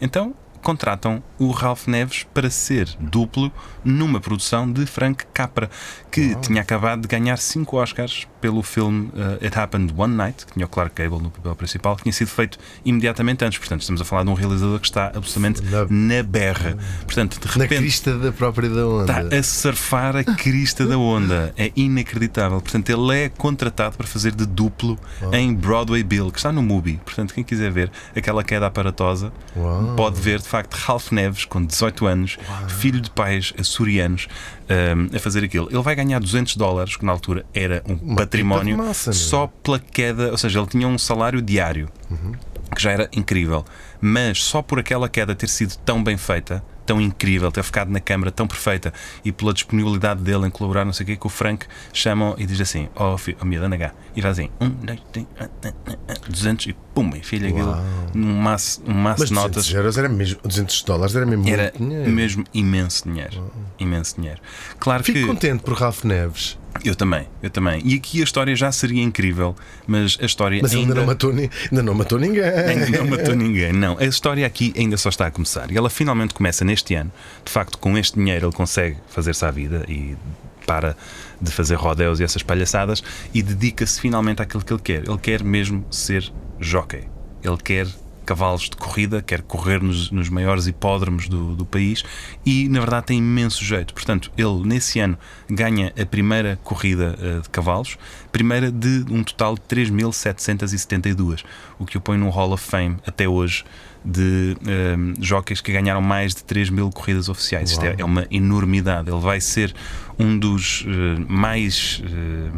Então 0.00 0.34
contratam 0.62 1.22
o 1.38 1.50
Ralph 1.50 1.86
Neves 1.86 2.26
para 2.34 2.50
ser 2.50 2.88
duplo 2.98 3.52
numa 3.84 4.20
produção 4.20 4.70
de 4.70 4.86
Frank 4.86 5.24
Capra, 5.32 5.70
que 6.10 6.34
tinha 6.36 6.62
acabado 6.62 7.02
de 7.02 7.08
ganhar 7.08 7.36
cinco 7.38 7.76
Oscars 7.76 8.26
pelo 8.40 8.62
filme 8.62 9.08
uh, 9.14 9.44
It 9.44 9.58
Happened 9.58 9.92
One 9.96 10.14
Night, 10.14 10.46
que 10.46 10.52
tinha 10.52 10.66
o 10.66 10.68
Clark 10.68 10.94
Gable 10.94 11.20
no 11.22 11.30
papel 11.30 11.54
principal, 11.56 11.96
que 11.96 12.02
tinha 12.04 12.12
sido 12.12 12.28
feito 12.28 12.58
imediatamente 12.84 13.44
antes. 13.44 13.58
Portanto, 13.58 13.80
estamos 13.82 14.00
a 14.00 14.04
falar 14.04 14.24
de 14.24 14.30
um 14.30 14.34
realizador 14.34 14.78
que 14.80 14.86
está 14.86 15.06
absolutamente 15.14 15.62
Na- 15.62 15.86
na, 15.88 16.22
berra. 16.22 16.76
Portanto, 17.04 17.38
de 17.40 17.46
Na 17.58 17.64
repente. 17.64 17.78
crista 17.80 18.16
da 18.18 18.32
própria 18.32 18.68
da 18.68 18.86
onda. 18.86 19.20
Está 19.22 19.36
a 19.36 19.42
surfar 19.42 20.16
a 20.16 20.24
crista 20.24 20.86
da 20.86 20.96
onda. 20.98 21.52
É 21.56 21.72
inacreditável. 21.76 22.60
Portanto, 22.60 22.88
ele 22.90 23.18
é 23.24 23.28
contratado 23.28 23.96
para 23.96 24.06
fazer 24.06 24.32
de 24.34 24.46
duplo 24.46 24.98
em 25.32 25.54
Broadway 25.54 26.02
Bill, 26.02 26.30
que 26.30 26.38
está 26.38 26.52
no 26.52 26.62
Mubi. 26.62 27.00
Portanto, 27.04 27.34
quem 27.34 27.42
quiser 27.44 27.70
ver 27.70 27.90
aquela 28.14 28.44
queda 28.44 28.66
aparatosa 28.66 29.32
Uau. 29.56 29.94
pode 29.96 30.20
ver, 30.20 30.40
de 30.40 30.48
facto, 30.48 30.74
Ralph 30.74 31.10
Neves, 31.12 31.44
com 31.44 31.64
18 31.64 32.06
anos, 32.06 32.38
filho 32.68 33.00
de 33.00 33.10
pais 33.10 33.52
açorianos, 33.58 34.28
um, 34.70 35.16
a 35.16 35.18
fazer 35.20 35.44
aquilo. 35.44 35.68
Ele 35.70 35.82
vai 35.82 35.94
ganhar 35.94 36.18
200 36.20 36.56
dólares, 36.56 36.96
que 36.96 37.04
na 37.04 37.12
altura 37.12 37.44
era 37.54 37.82
um 37.88 37.94
Uma 37.94 38.16
património, 38.16 38.76
massa, 38.76 39.12
só 39.12 39.46
pela 39.62 39.78
queda. 39.78 40.30
Ou 40.30 40.38
seja, 40.38 40.58
ele 40.58 40.68
tinha 40.68 40.86
um 40.86 40.98
salário 40.98 41.40
diário 41.42 41.88
Uhum. 42.10 42.32
que 42.74 42.82
já 42.82 42.90
era 42.92 43.08
incrível. 43.12 43.64
Mas 44.00 44.42
só 44.42 44.60
por 44.62 44.78
aquela 44.78 45.08
queda 45.08 45.34
ter 45.34 45.48
sido 45.48 45.74
tão 45.84 46.02
bem 46.04 46.16
feita, 46.16 46.62
tão 46.88 46.98
incrível, 46.98 47.52
ter 47.52 47.62
ficado 47.62 47.90
na 47.90 48.00
câmara 48.00 48.30
tão 48.32 48.46
perfeita 48.46 48.94
e 49.22 49.30
pela 49.30 49.52
disponibilidade 49.52 50.22
dele 50.22 50.46
em 50.46 50.50
colaborar, 50.50 50.86
não 50.86 50.92
sei 50.94 51.04
o 51.04 51.06
quê, 51.06 51.16
que 51.16 51.26
o 51.26 51.28
Frank 51.28 51.66
chamam 51.92 52.34
e 52.38 52.46
diz 52.46 52.58
assim: 52.62 52.88
Oh, 52.96 53.18
filho, 53.18 53.36
oh 53.42 53.64
anda 53.64 53.76
cá. 53.76 53.92
E 54.16 54.22
faz 54.22 54.38
assim: 54.38 54.50
um, 54.58 54.70
dois, 54.70 54.98
três, 55.12 55.26
ah, 55.38 55.48
ah, 55.66 55.72
ah, 55.86 55.96
ah, 56.08 56.14
200 56.30 56.66
e 56.68 56.76
pum, 56.94 57.12
filha 57.22 57.50
aquilo, 57.50 57.68
Uau. 57.68 57.84
um 58.14 58.34
maço, 58.40 58.82
um 58.86 58.94
maço 58.94 59.26
de 59.26 59.30
200 59.30 59.30
notas. 59.30 59.70
euros 59.72 59.98
era 59.98 60.08
mesmo, 60.08 60.40
200 60.42 60.82
dólares 60.82 61.14
era 61.14 61.26
mesmo 61.26 61.46
Era 61.46 61.64
muito 61.64 61.78
dinheiro. 61.78 62.10
mesmo 62.10 62.44
imenso 62.54 63.04
dinheiro. 63.06 63.52
Imenso 63.78 64.16
dinheiro. 64.16 64.40
Claro 64.80 65.04
Fico 65.04 65.18
que. 65.18 65.26
contente 65.26 65.62
por 65.62 65.74
Ralph 65.74 66.04
Neves, 66.04 66.57
Eu 66.84 66.94
também, 66.94 67.26
eu 67.42 67.50
também. 67.50 67.80
E 67.84 67.94
aqui 67.94 68.20
a 68.20 68.24
história 68.24 68.54
já 68.56 68.70
seria 68.72 69.02
incrível, 69.02 69.54
mas 69.86 70.18
a 70.20 70.26
história 70.26 70.60
mas 70.62 70.72
ainda 70.74 70.88
ainda 70.88 70.94
não 70.94 71.06
matou, 71.06 71.30
ainda 71.30 71.82
não 71.82 71.94
matou 71.94 72.18
ninguém. 72.18 72.44
Ainda 72.44 72.98
não 72.98 73.06
matou 73.06 73.34
ninguém, 73.34 73.72
não. 73.72 73.98
A 73.98 74.04
história 74.04 74.46
aqui 74.46 74.72
ainda 74.76 74.96
só 74.96 75.08
está 75.08 75.26
a 75.26 75.30
começar. 75.30 75.70
E 75.70 75.76
ela 75.76 75.90
finalmente 75.90 76.34
começa 76.34 76.64
neste 76.64 76.94
ano. 76.94 77.12
De 77.44 77.50
facto, 77.50 77.78
com 77.78 77.96
este 77.96 78.18
dinheiro 78.18 78.46
ele 78.46 78.54
consegue 78.54 78.96
fazer-se 79.08 79.44
à 79.44 79.50
vida 79.50 79.84
e 79.88 80.16
para 80.66 80.96
de 81.40 81.50
fazer 81.50 81.76
rodeos 81.76 82.20
e 82.20 82.24
essas 82.24 82.42
palhaçadas 82.42 83.02
e 83.32 83.42
dedica-se 83.42 84.00
finalmente 84.00 84.42
àquilo 84.42 84.62
que 84.62 84.72
ele 84.72 84.82
quer. 84.82 85.08
Ele 85.08 85.18
quer 85.18 85.42
mesmo 85.42 85.84
ser 85.90 86.30
jockey. 86.60 87.04
Ele 87.42 87.56
quer 87.56 87.86
cavalos 88.28 88.64
de 88.68 88.76
corrida, 88.76 89.22
quer 89.22 89.40
correr 89.40 89.82
nos, 89.82 90.10
nos 90.10 90.28
maiores 90.28 90.66
hipódromos 90.66 91.28
do, 91.30 91.56
do 91.56 91.64
país 91.64 92.04
e, 92.44 92.68
na 92.68 92.80
verdade, 92.80 93.06
tem 93.06 93.18
imenso 93.18 93.64
jeito. 93.64 93.94
Portanto, 93.94 94.30
ele, 94.36 94.66
nesse 94.66 95.00
ano, 95.00 95.16
ganha 95.48 95.94
a 95.98 96.04
primeira 96.04 96.58
corrida 96.62 97.18
eh, 97.22 97.40
de 97.40 97.48
cavalos, 97.48 97.96
primeira 98.30 98.70
de 98.70 99.06
um 99.10 99.24
total 99.24 99.54
de 99.54 99.62
3.772, 99.62 101.42
o 101.78 101.86
que 101.86 101.96
o 101.96 102.00
põe 102.02 102.18
no 102.18 102.28
Hall 102.28 102.52
of 102.52 102.62
Fame 102.62 102.96
até 103.06 103.26
hoje 103.26 103.64
de 104.04 104.56
um, 104.96 105.14
jockeys 105.20 105.60
que 105.60 105.72
ganharam 105.72 106.00
mais 106.00 106.34
de 106.34 106.44
3 106.44 106.70
mil 106.70 106.88
corridas 106.90 107.28
oficiais. 107.28 107.70
Isto 107.72 107.84
é, 107.84 107.96
é 107.98 108.04
uma 108.04 108.26
enormidade. 108.30 109.10
Ele 109.10 109.20
vai 109.20 109.40
ser 109.40 109.74
um 110.18 110.38
dos 110.38 110.84
eh, 110.86 111.24
mais 111.28 112.02
eh, 112.04 112.50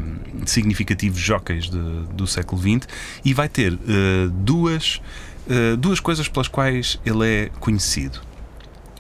significativos 0.47 1.19
jockeys 1.21 1.69
de- 1.71 2.05
do 2.15 2.27
século 2.27 2.61
XX 2.61 2.87
e 3.25 3.33
vai 3.35 3.49
ter 3.49 3.73
eh, 3.73 4.29
duas, 4.33 5.01
eh, 5.49 5.77
duas 5.77 6.01
coisas 6.01 6.29
pelas 6.29 6.49
quais 6.49 6.99
ele 7.05 7.27
é 7.27 7.51
conhecido. 7.61 8.21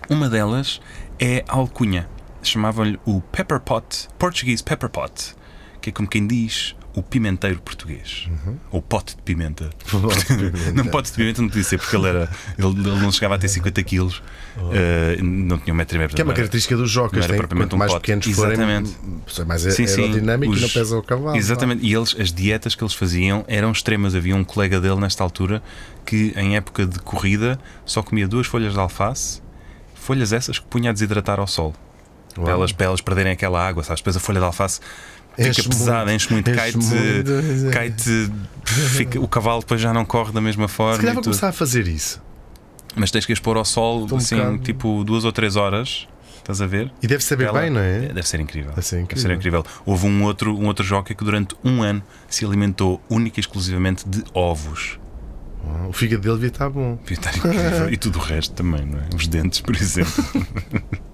Uma 0.08 0.28
delas 0.28 0.80
é 1.18 1.44
a 1.48 1.54
alcunha. 1.56 2.08
Chamavam-lhe 2.42 2.98
o 3.04 3.20
Pepper 3.20 3.60
Pot, 3.60 4.08
Portuguese 4.18 4.62
Pepper 4.62 4.88
Pot, 4.88 5.34
que 5.80 5.90
é 5.90 5.92
como 5.92 6.08
quem 6.08 6.26
diz 6.26 6.74
o 6.94 7.02
pimenteiro 7.02 7.60
português. 7.60 8.28
Ou 8.70 8.82
pote 8.82 9.14
de 9.16 9.22
pimenta. 9.22 9.70
não 10.74 10.86
pote 10.86 11.10
de 11.10 11.16
pimenta 11.16 11.40
não 11.42 11.48
podia 11.48 11.62
ser, 11.64 11.78
porque 11.78 11.94
ele, 11.96 12.08
era, 12.08 12.28
ele, 12.58 12.66
ele 12.68 12.98
não 13.00 13.12
chegava 13.12 13.36
a 13.36 13.38
ter 13.38 13.48
50 13.48 13.82
quilos, 13.84 14.22
eh, 14.72 15.16
não 15.22 15.56
tinha 15.58 15.72
um 15.72 15.76
metro 15.76 15.96
e 15.96 15.98
meio. 15.98 16.10
Que 16.10 16.20
é 16.20 16.24
uma 16.24 16.34
característica 16.34 16.74
dos 16.76 16.82
não 16.94 17.02
jocas, 17.04 17.18
era 17.24 17.28
tem, 17.28 17.36
propriamente 17.38 17.74
um 17.74 17.78
mais 17.78 17.92
pote. 17.92 18.00
pequenos 18.02 18.26
Exatamente. 18.26 18.90
forem, 19.26 19.46
mais 19.46 19.62
Sim, 19.62 19.86
sim. 19.86 20.00
aerodinâmico 20.02 20.52
e 20.52 20.56
Os- 20.56 20.62
não 20.62 20.68
pesa 20.68 20.98
o 20.98 21.02
cavalo. 21.02 21.36
Exatamente, 21.36 21.86
e 21.86 21.94
eles, 21.94 22.16
as 22.18 22.32
dietas 22.32 22.74
que 22.74 22.82
eles 22.82 22.94
faziam 22.94 23.44
eram 23.46 23.70
extremas. 23.70 24.14
Havia 24.14 24.34
um 24.34 24.42
colega 24.44 24.80
dele 24.80 24.96
nesta 24.96 25.22
altura 25.22 25.62
que, 26.04 26.32
em 26.36 26.56
época 26.56 26.86
de 26.86 26.98
corrida, 26.98 27.58
só 27.84 28.02
comia 28.02 28.26
duas 28.26 28.46
folhas 28.48 28.72
de 28.72 28.78
alface, 28.80 29.40
folhas 29.94 30.32
essas 30.32 30.58
que 30.58 30.66
punha 30.66 30.90
a 30.90 30.92
desidratar 30.92 31.38
ao 31.38 31.46
sol. 31.46 31.72
Uau. 32.36 32.44
Para 32.44 32.54
elas, 32.54 32.72
para 32.72 32.86
elas 32.86 33.00
perderem 33.00 33.32
aquela 33.32 33.64
água, 33.64 33.82
sabes? 33.82 34.00
Depois 34.00 34.16
a 34.16 34.20
folha 34.20 34.38
de 34.40 34.46
alface 34.46 34.80
fica 35.44 35.60
Enche 35.60 35.68
pesada, 35.68 36.04
muito, 36.10 36.16
enche 36.16 36.32
muito, 36.32 36.50
cai-te, 37.72 38.30
fica- 38.64 39.20
o 39.20 39.28
cavalo 39.28 39.60
depois 39.60 39.80
já 39.80 39.92
não 39.92 40.04
corre 40.04 40.32
da 40.32 40.40
mesma 40.40 40.68
Se 40.68 40.74
forma. 40.74 40.96
calhar 40.98 41.12
e 41.12 41.14
vou 41.14 41.22
começar 41.24 41.48
a 41.48 41.52
fazer 41.52 41.86
isso. 41.88 42.20
Mas 42.96 43.10
tens 43.10 43.24
que 43.26 43.32
expor 43.32 43.56
ao 43.56 43.64
sol, 43.64 44.06
um 44.10 44.16
assim, 44.16 44.36
bocado- 44.36 44.58
tipo 44.58 45.04
duas 45.04 45.24
ou 45.24 45.32
três 45.32 45.56
horas. 45.56 46.06
Estás 46.38 46.60
a 46.62 46.66
ver? 46.66 46.90
E 47.02 47.06
deve 47.06 47.22
saber 47.22 47.44
Ela- 47.44 47.60
bem, 47.60 47.70
não 47.70 47.80
é? 47.80 48.00
Deve 48.08 48.26
ser 48.26 48.40
incrível. 48.40 48.70
Deve 48.70 48.82
ser 48.86 49.00
incrível. 49.00 49.32
incrível. 49.36 49.64
Houve 49.86 50.06
um 50.06 50.24
outro, 50.24 50.56
um 50.58 50.66
outro 50.66 50.84
jockey 50.84 51.14
que 51.14 51.22
durante 51.22 51.54
um 51.62 51.82
ano 51.82 52.02
se 52.28 52.44
alimentou 52.44 53.00
única 53.08 53.38
e 53.38 53.42
exclusivamente 53.42 54.08
de 54.08 54.24
ovos. 54.34 54.98
O 55.88 55.92
fígado 55.92 56.22
dele 56.22 56.34
devia 56.36 56.48
estar 56.48 56.70
bom. 56.70 56.98
Devia 57.04 57.18
estar 57.18 57.36
incrível. 57.36 57.92
e 57.92 57.96
tudo 57.96 58.18
o 58.18 58.22
resto 58.22 58.54
também, 58.54 58.84
não 58.86 58.98
é? 58.98 59.02
Os 59.14 59.28
dentes, 59.28 59.60
por 59.60 59.76
exemplo. 59.76 60.24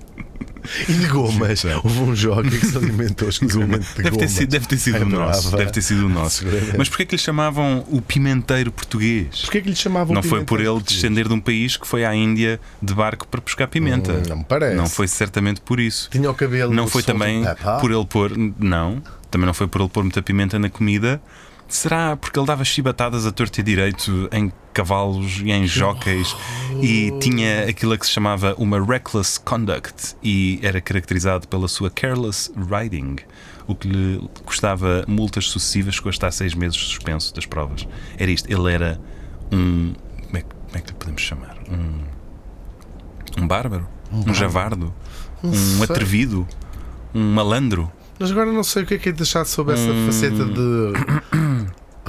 E 0.88 0.92
de 0.92 1.06
gomas. 1.06 1.64
Houve 1.64 1.98
um 2.00 2.14
jogo 2.16 2.42
que 2.50 2.64
se 2.66 2.76
alimentou 2.78 3.28
exclusivamente 3.28 3.86
de 3.88 4.02
Deve 4.02 4.10
ter 4.10 4.10
gomas. 4.16 4.30
sido, 4.30 4.50
deve 4.50 4.66
ter 4.66 4.76
sido 4.78 5.02
o 5.02 5.08
nosso. 5.08 5.56
Deve 5.56 5.70
ter 5.70 5.82
sido 5.82 6.06
o 6.06 6.08
nosso. 6.08 6.44
Mas 6.76 6.88
porquê 6.88 7.04
que 7.06 7.14
lhe 7.16 7.20
chamavam 7.20 7.84
o 7.90 8.00
pimenteiro 8.00 8.70
português? 8.72 9.42
Porquê 9.42 9.60
que 9.60 9.68
lhe 9.70 9.76
chamavam 9.76 10.14
Não 10.14 10.22
foi 10.22 10.44
por 10.44 10.60
ele 10.60 10.68
português? 10.70 10.94
descender 11.00 11.28
de 11.28 11.34
um 11.34 11.40
país 11.40 11.76
que 11.76 11.86
foi 11.86 12.04
à 12.04 12.14
Índia 12.14 12.60
de 12.82 12.94
barco 12.94 13.26
para 13.28 13.40
buscar 13.40 13.66
pimenta. 13.68 14.12
Hum, 14.12 14.22
não 14.28 14.36
me 14.38 14.44
parece. 14.44 14.76
Não 14.76 14.86
foi 14.86 15.08
certamente 15.08 15.60
por 15.60 15.78
isso. 15.80 16.08
Tinha 16.10 16.30
o 16.30 16.34
cabelo. 16.34 16.72
Não 16.72 16.86
foi 16.86 17.02
também 17.02 17.44
Epá. 17.44 17.78
por 17.78 17.90
ele 17.90 18.04
pôr. 18.06 18.32
Não, 18.58 19.02
também 19.30 19.46
não 19.46 19.54
foi 19.54 19.66
por 19.66 19.80
ele 19.80 19.90
pôr 19.90 20.02
muita 20.02 20.22
pimenta 20.22 20.58
na 20.58 20.68
comida. 20.70 21.20
Será 21.68 22.16
porque 22.16 22.38
ele 22.38 22.46
dava 22.46 22.64
chibatadas 22.64 23.26
a 23.26 23.32
torto 23.32 23.58
e 23.60 23.62
direito 23.62 24.28
em 24.32 24.52
cavalos 24.76 25.40
e 25.42 25.50
em 25.50 25.66
jockeys 25.66 26.36
e 26.82 27.10
tinha 27.20 27.64
aquilo 27.66 27.94
a 27.94 27.98
que 27.98 28.04
se 28.04 28.12
chamava 28.12 28.54
uma 28.58 28.78
reckless 28.84 29.40
conduct 29.40 30.14
e 30.22 30.58
era 30.62 30.80
caracterizado 30.82 31.48
pela 31.48 31.66
sua 31.66 31.90
careless 31.90 32.52
riding, 32.70 33.16
o 33.66 33.74
que 33.74 33.88
lhe 33.88 34.28
custava 34.44 35.02
multas 35.08 35.46
sucessivas, 35.48 35.94
chegou 35.94 36.10
a 36.10 36.12
estar 36.12 36.30
seis 36.30 36.54
meses 36.54 36.76
suspenso 36.76 37.34
das 37.34 37.46
provas. 37.46 37.88
Era 38.18 38.30
isto, 38.30 38.50
ele 38.52 38.70
era 38.70 39.00
um. 39.50 39.94
Como 40.26 40.36
é, 40.36 40.40
que- 40.42 40.46
como 40.48 40.76
é 40.76 40.80
que 40.80 40.88
lhe 40.90 40.96
podemos 40.98 41.22
chamar? 41.22 41.56
Um. 41.70 43.42
Um 43.42 43.48
bárbaro? 43.48 43.88
Um, 44.12 44.34
javardo? 44.34 44.94
Um 45.42 45.82
atrevido? 45.82 46.46
Um 47.14 47.32
malandro? 47.34 47.90
Mas 48.18 48.30
agora 48.30 48.50
não 48.52 48.62
sei 48.62 48.82
o 48.82 48.86
que 48.86 48.94
é 48.94 48.98
que 48.98 49.08
é 49.08 49.12
deixar 49.12 49.44
sobre 49.44 49.74
essa 49.74 49.90
Hum. 49.90 50.06
faceta 50.06 50.44
de 50.44 51.35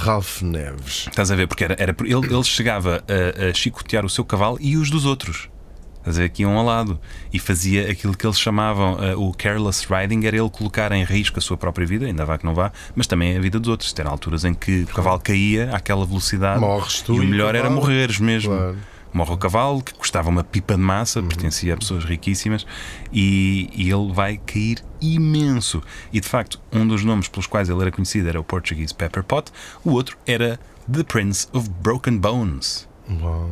Ralph 0.08 0.41
Neves. 0.41 1.08
Estás 1.10 1.30
a 1.32 1.36
ver? 1.36 1.48
Porque 1.48 1.65
era, 1.65 1.76
era 1.78 1.93
ele, 2.00 2.34
ele 2.34 2.43
chegava 2.46 3.04
a, 3.08 3.50
a 3.50 3.54
chicotear 3.54 4.06
o 4.06 4.10
seu 4.10 4.24
cavalo 4.24 4.58
e 4.62 4.78
os 4.78 4.89
dos 4.89 5.06
outros. 5.06 5.50
Estás 5.98 6.17
a 6.17 6.22
ver? 6.22 6.30
Que 6.30 6.43
iam 6.43 6.58
ao 6.58 6.63
lado. 6.63 6.98
E 7.34 7.38
fazia 7.39 7.91
aquilo 7.91 8.15
que 8.15 8.26
eles 8.26 8.39
chamavam 8.39 8.98
eh, 9.04 9.13
o 9.17 9.34
careless 9.34 9.86
riding, 9.93 10.26
era 10.26 10.38
ele 10.38 10.50
colocar 10.50 10.93
em 10.93 11.04
risco 11.04 11.38
a 11.39 11.41
sua 11.41 11.58
própria 11.58 11.86
vida, 11.86 12.06
ainda 12.06 12.24
vá 12.24 12.38
que 12.38 12.46
não 12.46 12.56
vá, 12.56 12.72
mas 12.96 13.06
também 13.06 13.36
a 13.36 13.41
vida 13.41 13.60
dos 13.60 13.67
outros. 13.67 13.91
Ter 13.91 14.08
alturas 14.08 14.46
em 14.46 14.54
que 14.54 14.84
o 14.84 14.88
cavalo 14.88 15.20
caía 15.20 15.76
àquela 15.76 16.06
velocidade. 16.06 16.62
Morres 16.62 17.02
tu 17.02 17.15
e 17.15 17.20
o 17.20 17.24
melhor 17.28 17.54
era 17.54 17.70
morreres 17.70 18.20
mesmo. 18.20 18.56
Claro. 18.56 18.78
Morre 19.13 19.34
o 19.34 19.38
cavalo, 19.38 19.82
que 19.82 19.93
custava 19.93 20.30
uma 20.30 20.43
pipa 20.43 20.76
de 20.76 20.82
massa, 20.82 21.24
pertencia 21.24 21.74
a 21.74 21.78
pessoas 21.78 22.04
riquíssimas, 22.04 22.65
e, 23.12 23.70
e 23.74 23.89
ele 23.89 24.12
vai 24.13 24.38
cair 24.38 24.84
imenso. 25.02 25.82
E 26.12 26.20
de 26.20 26.28
facto, 26.28 26.60
um 26.72 26.88
dos 26.88 27.04
nomes 27.04 27.28
pelos 27.28 27.48
quais 27.48 27.70
ele 27.70 27.82
era 27.82 27.91
conhecido 27.91 28.28
era 28.30 28.39
o 28.39 28.43
Portuguese 28.43 28.93
Pepper 28.93 29.24
Pot, 29.24 29.52
o 29.84 29.91
outro 29.91 30.17
era 30.26 30.60
The 30.91 31.04
Prince 31.04 31.48
of 31.54 31.70
Broken 31.82 32.17
Bones, 32.17 32.88
Uau. 33.10 33.50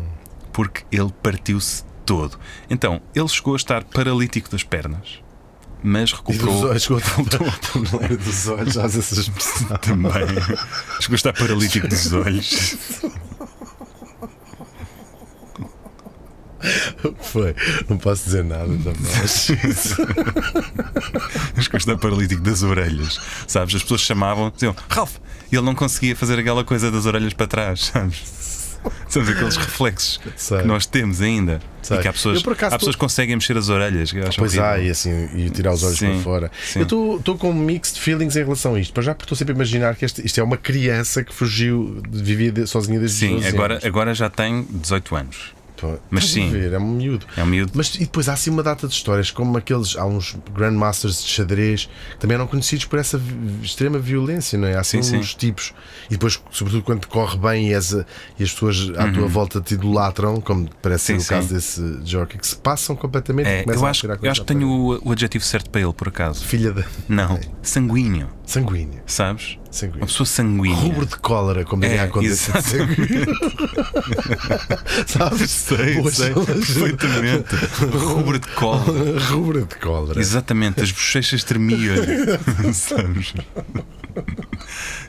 porque 0.54 0.84
ele 0.92 1.12
partiu-se 1.24 1.84
todo. 2.06 2.38
Então, 2.70 3.02
ele 3.16 3.28
chegou 3.28 3.54
a 3.54 3.58
estar 3.58 3.84
paralítico 3.84 4.50
das 4.50 4.62
pernas, 4.64 5.20
mas 5.82 6.10
E 6.10 6.14
dos 6.14 6.20
recuperou. 6.20 6.70
olhos, 6.70 6.88
dos 8.26 8.48
olhos, 8.48 8.78
essa 8.78 9.20
expressão. 9.22 9.78
Também. 9.78 10.12
Chegou 11.00 11.14
a 11.14 11.16
estar 11.16 11.34
paralítico 11.34 11.88
dos 11.88 12.12
olhos. 12.14 12.76
Foi. 17.22 17.56
Não 17.90 17.98
posso 17.98 18.26
dizer 18.26 18.44
nada 18.44 18.66
também. 18.68 18.94
Mas 21.56 21.68
que 21.68 21.78
está 21.78 21.98
paralítico 21.98 22.42
das 22.42 22.64
orelhas, 22.64 23.20
sabes? 23.48 23.76
As 23.76 23.82
pessoas 23.84 24.02
chamavam, 24.02 24.50
diziam 24.52 24.76
Ralph, 24.90 25.16
e 25.52 25.56
ele 25.56 25.66
não 25.66 25.76
conseguia 25.76 26.16
fazer 26.16 26.40
aquela 26.40 26.64
coisa 26.64 26.92
das 26.92 27.06
orelhas 27.06 27.34
para 27.34 27.48
trás, 27.48 27.86
sabes? 27.86 28.46
Sabes 29.10 29.30
aqueles 29.30 29.58
reflexos 29.58 30.20
Sei. 30.36 30.60
que 30.60 30.68
nós 30.68 30.86
temos 30.86 31.20
ainda. 31.20 31.60
Sei. 31.82 31.98
E 31.98 32.02
que 32.02 32.08
há 32.08 32.14
pessoas, 32.14 32.44
Eu, 32.44 32.52
acaso, 32.52 32.76
há 32.76 32.78
pessoas 32.78 32.96
tô- 32.96 33.00
que 33.00 33.06
conseguem 33.06 33.36
mexer 33.36 33.58
as 33.58 33.68
orelhas. 33.68 34.14
Pois 34.38 34.56
há, 34.60 34.78
e 34.78 34.92
assim, 34.92 35.28
e 35.36 35.50
tirar 35.50 35.74
os 35.74 35.84
olhos 35.84 35.98
Sim, 35.98 36.12
para 36.14 36.20
fora. 36.20 36.52
sim. 36.64 36.80
Eu 36.82 36.86
estou 37.18 37.36
com 37.36 37.52
mixed 37.52 38.00
feelings 38.00 38.36
em 38.36 38.44
relação 38.44 38.76
a 38.76 38.80
isto, 38.80 38.94
para 38.94 39.02
já 39.02 39.16
porque 39.16 39.24
estou 39.26 39.36
sempre 39.36 39.54
a 39.54 39.56
imaginar 39.56 39.96
que 39.96 40.06
este- 40.06 40.24
isto 40.24 40.40
é 40.40 40.44
uma 40.44 40.58
criança 40.58 41.24
que 41.24 41.34
fugiu, 41.34 42.00
vivia 42.12 42.68
sozinha 42.68 43.00
desde 43.00 43.18
Sim, 43.18 43.36
12 43.38 43.48
agora, 43.48 43.74
anos. 43.76 43.86
agora 43.86 44.14
já 44.14 44.30
tem 44.30 44.68
18 44.70 45.16
anos. 45.16 45.55
Mas 46.10 46.30
sim. 46.30 46.50
ver, 46.50 46.74
é 46.74 46.78
um 46.80 46.92
miúdo. 46.94 47.26
É 47.38 47.44
um 47.44 47.48
miúdo. 47.48 47.72
Mas 47.76 47.96
e 47.96 48.00
depois 48.00 48.28
há 48.30 48.34
assim 48.34 48.50
uma 48.50 48.64
data 48.64 48.88
de 48.88 48.94
histórias, 48.94 49.32
como 49.32 49.58
aqueles, 49.58 49.96
há 49.98 50.06
uns 50.06 50.36
Grandmasters 50.54 51.22
de 51.24 51.30
xadrez 51.30 51.86
que 52.12 52.18
também 52.20 52.36
eram 52.36 52.48
conhecidos 52.48 52.86
por 52.86 53.00
essa 53.00 53.20
extrema 53.62 54.00
violência, 54.00 54.58
não 54.58 54.68
é? 54.68 54.76
Há 54.76 54.80
assim 54.82 55.02
Sim, 55.02 55.12
sim. 55.12 55.18
uns 55.18 55.34
tipos, 55.36 55.74
e 56.08 56.12
depois, 56.12 56.42
sobretudo 56.52 56.84
quando 56.84 57.08
corre 57.08 57.38
bem 57.38 57.70
e 57.70 57.74
as, 57.74 57.92
e 57.92 58.44
as 58.44 58.52
pessoas 58.52 58.90
à 58.98 59.12
tua 59.12 59.28
volta 59.28 59.60
te 59.62 59.74
idolatram, 59.74 60.40
como 60.42 60.70
parece 60.82 61.14
Uhum. 61.14 61.20
Sim, 61.20 61.26
ser 61.26 61.34
o 61.34 61.38
caso 61.38 61.48
sim. 61.50 61.54
desse 61.54 62.00
jockey, 62.06 62.38
que 62.38 62.48
se 62.48 62.56
passam 62.56 62.96
completamente 62.96 63.48
É, 63.48 63.64
eu 63.68 63.86
a 63.86 63.90
acho, 63.90 64.08
eu 64.08 64.32
acho 64.32 64.42
que 64.42 64.48
tenho 64.48 64.68
o, 64.68 65.10
o 65.10 65.12
adjetivo 65.12 65.44
certo 65.44 65.70
para 65.70 65.82
ele, 65.82 65.94
por 65.94 66.08
acaso. 66.08 66.44
Filha 66.46 66.72
da. 66.72 66.84
Não, 67.08 67.40
sanguíneo, 67.62 68.30
Sanguínea. 68.46 69.04
sabes? 69.06 69.58
Sanguínea. 69.72 70.02
Uma 70.02 70.08
pessoa 70.08 70.28
sanguínea. 70.28 70.78
Rubro 70.78 71.06
de 71.06 71.16
cólera, 71.18 71.66
como 71.66 71.82
diria 71.82 72.02
É, 72.02 72.04
a. 72.04 72.62
Sanguínea. 72.62 73.26
Sabes? 75.08 75.52
Sei, 75.52 75.96
Boas 75.96 76.16
sei, 76.16 76.34
perfeitamente. 76.34 77.56
Rubro 77.98 78.40
de 78.40 78.48
cola. 78.50 78.84
Rubro 79.30 79.66
de 79.66 79.76
cólera. 79.76 80.20
Exatamente, 80.20 80.82
as 80.82 80.92
bochechas 80.92 81.44
tremiam. 81.44 81.96
Sabes? 82.74 83.34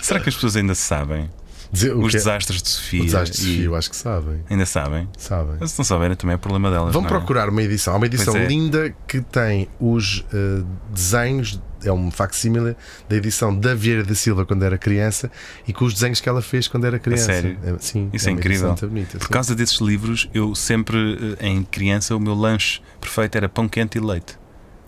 Será 0.00 0.18
que 0.20 0.28
as 0.28 0.34
pessoas 0.34 0.56
ainda 0.56 0.74
sabem? 0.74 1.30
Dizer, 1.72 1.94
Os 1.96 2.10
que 2.10 2.16
é- 2.16 2.20
desastres 2.20 2.62
de 2.62 2.68
Sofia. 2.68 3.02
o 3.02 3.04
desastre 3.04 3.36
de 3.38 3.44
Sofia, 3.44 3.64
eu 3.64 3.74
acho 3.74 3.90
que 3.90 3.96
sabem. 3.96 4.44
Ainda 4.48 4.66
sabem? 4.66 5.08
Sabem. 5.18 5.56
Mas 5.58 5.72
se 5.72 5.78
não 5.78 5.84
souberem, 5.84 6.16
também 6.16 6.34
é 6.34 6.36
problema 6.36 6.70
delas. 6.70 6.92
Vão 6.92 7.04
é? 7.04 7.08
procurar 7.08 7.48
uma 7.48 7.62
edição. 7.62 7.94
Há 7.94 7.96
uma 7.96 8.06
edição 8.06 8.36
é. 8.36 8.46
linda 8.46 8.94
que 9.08 9.20
tem 9.20 9.68
os 9.80 10.24
eh, 10.32 10.62
desenhos, 10.90 11.60
é 11.84 11.92
um 11.92 12.10
facsímile 12.10 12.74
da 13.08 13.16
edição 13.16 13.54
da 13.54 13.74
Vieira 13.74 14.02
da 14.02 14.14
Silva 14.14 14.44
quando 14.46 14.64
era 14.64 14.76
criança 14.78 15.30
e 15.68 15.72
com 15.72 15.84
os 15.84 15.94
desenhos 15.94 16.20
que 16.20 16.28
ela 16.28 16.40
fez 16.42 16.66
quando 16.68 16.84
era 16.86 16.98
criança. 16.98 17.26
sério? 17.26 17.58
É, 17.62 17.74
sim, 17.78 18.10
Isso 18.12 18.28
é, 18.28 18.32
uma 18.32 18.38
incrível. 18.38 18.74
bonita, 18.74 19.18
Por 19.18 19.26
sim. 19.26 19.32
causa 19.32 19.54
desses 19.54 19.80
livros, 19.80 20.28
eu 20.32 20.54
sempre, 20.54 21.36
eh, 21.40 21.46
em 21.48 21.62
criança, 21.62 22.14
o 22.16 22.20
meu 22.20 22.34
lanche 22.34 22.80
perfeito 23.00 23.36
era 23.36 23.48
pão 23.48 23.68
quente 23.68 23.98
e 23.98 24.00
leite. 24.00 24.38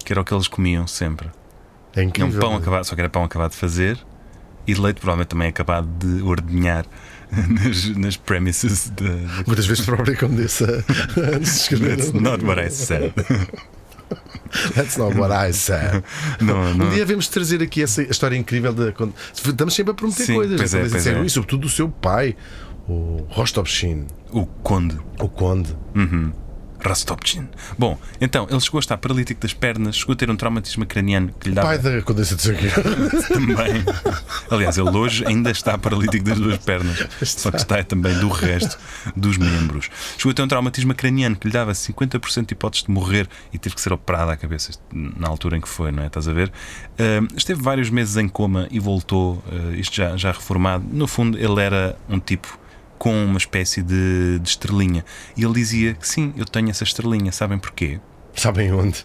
Que 0.05 0.13
era 0.13 0.21
o 0.21 0.25
que 0.25 0.33
eles 0.33 0.49
comiam 0.49 0.87
sempre. 0.87 1.29
É 1.95 2.01
Tinha 2.01 2.07
um 2.07 2.09
incrível. 2.29 2.41
pão 2.41 2.57
acabado, 2.57 2.85
só 2.85 2.95
que 2.95 3.01
era 3.01 3.11
pão 3.11 3.23
acabado 3.25 3.51
de 3.51 3.57
fazer 3.57 3.99
e 4.69 4.75
leite 4.75 5.01
provavelmente 5.01 5.29
também 5.29 5.49
acabado 5.49 5.89
de 5.99 6.23
ordenhar 6.23 6.85
nas, 7.33 7.85
nas 7.97 8.17
premises 8.17 8.91
da. 8.91 9.11
Muitas 9.47 9.67
vezes 9.67 9.85
própria 9.85 10.15
Condessa 10.17 10.85
antes 11.35 11.53
de 11.55 11.59
escrever. 11.61 11.97
That's 12.13 12.13
not 12.13 12.45
what 12.45 12.61
I 12.61 12.71
said. 12.71 13.13
That's 14.75 14.97
not 14.97 15.17
what 15.19 15.33
I 15.33 15.53
said. 15.53 16.03
Não, 16.41 16.75
não. 16.75 16.87
Um 16.87 16.91
dia 16.91 17.01
devemos 17.01 17.29
trazer 17.29 17.63
aqui 17.63 17.83
essa 17.83 18.03
história 18.03 18.37
incrível 18.37 18.73
da. 18.73 18.93
Estamos 19.35 19.75
sempre 19.75 19.93
a 19.93 19.95
prometer 19.95 20.25
Sim, 20.25 20.35
coisas, 20.35 20.57
pois 20.59 20.75
é, 20.75 20.81
pois 20.81 20.95
é. 20.95 20.99
Sanguínea, 21.01 21.27
e 21.27 21.31
sobretudo 21.31 21.67
o 21.67 21.71
seu 21.71 21.89
pai, 21.89 22.35
o 22.89 23.27
Rostopchin, 23.29 24.07
O 24.33 24.47
Conde. 24.47 24.97
o 25.19 25.29
Conde. 25.29 25.75
Uhum. 25.95 26.33
Rostopchin. 26.85 27.49
Bom, 27.77 27.99
então, 28.21 28.47
ele 28.51 28.61
chegou 28.61 28.79
a 28.79 28.81
estar 28.81 28.97
paralítico 28.97 29.41
das 29.41 29.53
pernas, 29.53 29.97
chegou 29.97 30.13
a 30.13 30.17
ter 30.17 30.31
um 30.31 30.37
traumatismo 30.37 30.87
craniano 30.87 31.33
que 31.39 31.49
lhe 31.49 31.55
dava 31.55 31.69
Pai 31.69 31.79
da 31.79 32.03
Condessa 32.03 32.37
de 32.37 32.43
Sanguínea. 32.43 32.73
também. 33.29 33.85
Aliás, 34.51 34.79
ele 34.79 34.91
hoje 34.91 35.25
ainda 35.27 35.51
está 35.51 35.77
paralítico 35.77 36.25
das 36.25 36.39
duas 36.39 36.59
pernas, 36.59 37.07
só 37.23 37.51
que 37.51 37.59
está 37.59 37.83
também 37.83 38.19
do 38.19 38.29
resto 38.29 38.79
dos 39.17 39.37
membros. 39.37 39.91
Chegou 40.17 40.31
a 40.31 40.35
ter 40.35 40.43
um 40.43 40.49
traumatismo 40.49 40.95
craniano 40.95 41.37
que 41.37 41.47
lhe 41.47 41.53
dava 41.53 41.73
50% 41.73 42.47
de 42.47 42.53
hipóteses 42.53 42.85
de 42.85 42.91
morrer 42.91 43.29
e 43.53 43.59
teve 43.59 43.75
que 43.75 43.81
ser 43.81 43.93
operado 43.93 44.31
à 44.31 44.37
cabeça 44.37 44.73
na 44.93 45.29
altura 45.29 45.57
em 45.57 45.61
que 45.61 45.69
foi, 45.69 45.91
não 45.91 46.03
é? 46.03 46.07
Estás 46.07 46.29
a 46.29 46.33
ver? 46.33 46.53
Ah, 46.99 47.27
esteve 47.37 47.63
vários 47.63 47.91
meses 47.91 48.17
em 48.17 48.29
coma 48.29 48.69
e 48.71 48.79
voltou, 48.79 49.43
ah, 49.51 49.77
isto 49.77 49.97
já, 49.97 50.17
já 50.17 50.33
reformado. 50.33 50.85
No 50.91 51.07
fundo, 51.07 51.39
ele 51.39 51.61
era 51.61 51.97
um 52.09 52.19
tipo 52.19 52.59
com 52.99 53.25
uma 53.25 53.39
espécie 53.39 53.83
de, 53.83 54.39
de 54.41 54.49
estrelinha. 54.49 55.05
E 55.37 55.45
ele 55.45 55.55
dizia 55.55 55.95
que 55.95 56.07
sim, 56.07 56.33
eu 56.37 56.45
tenho 56.45 56.71
essa 56.71 56.85
estrelinha. 56.85 57.33
Sabem 57.33 57.59
porquê? 57.59 58.01
Sabem 58.35 58.73
onde? 58.73 59.05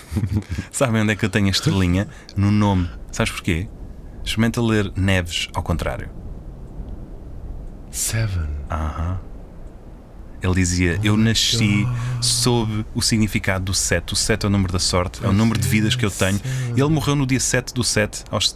Sabem 0.70 1.02
onde 1.02 1.12
é 1.12 1.16
que 1.16 1.24
eu 1.24 1.30
tenho 1.30 1.46
a 1.46 1.50
estrelinha? 1.50 2.08
No 2.36 2.50
nome. 2.50 2.88
Sabes 3.10 3.32
porquê? 3.32 3.68
Experimenta 4.24 4.62
ler 4.62 4.92
Neves 4.96 5.48
ao 5.54 5.62
contrário. 5.62 6.08
Seven. 7.90 8.48
Aham. 8.70 9.20
Ele 10.42 10.54
dizia: 10.54 10.98
Eu 11.04 11.16
nasci 11.16 11.86
sob 12.20 12.84
o 12.94 13.00
significado 13.00 13.66
do 13.66 13.74
7. 13.74 14.12
O 14.12 14.16
7 14.16 14.44
é 14.44 14.48
o 14.48 14.50
número 14.50 14.72
da 14.72 14.78
sorte, 14.78 15.24
é 15.24 15.28
o 15.28 15.32
número 15.32 15.58
de 15.58 15.68
vidas 15.68 15.94
que 15.94 16.04
eu 16.04 16.10
tenho. 16.10 16.40
E 16.76 16.80
ele 16.80 16.90
morreu 16.90 17.14
no 17.14 17.26
dia 17.26 17.38
7 17.38 17.72
do 17.72 17.84
7, 17.84 18.24
aos 18.30 18.50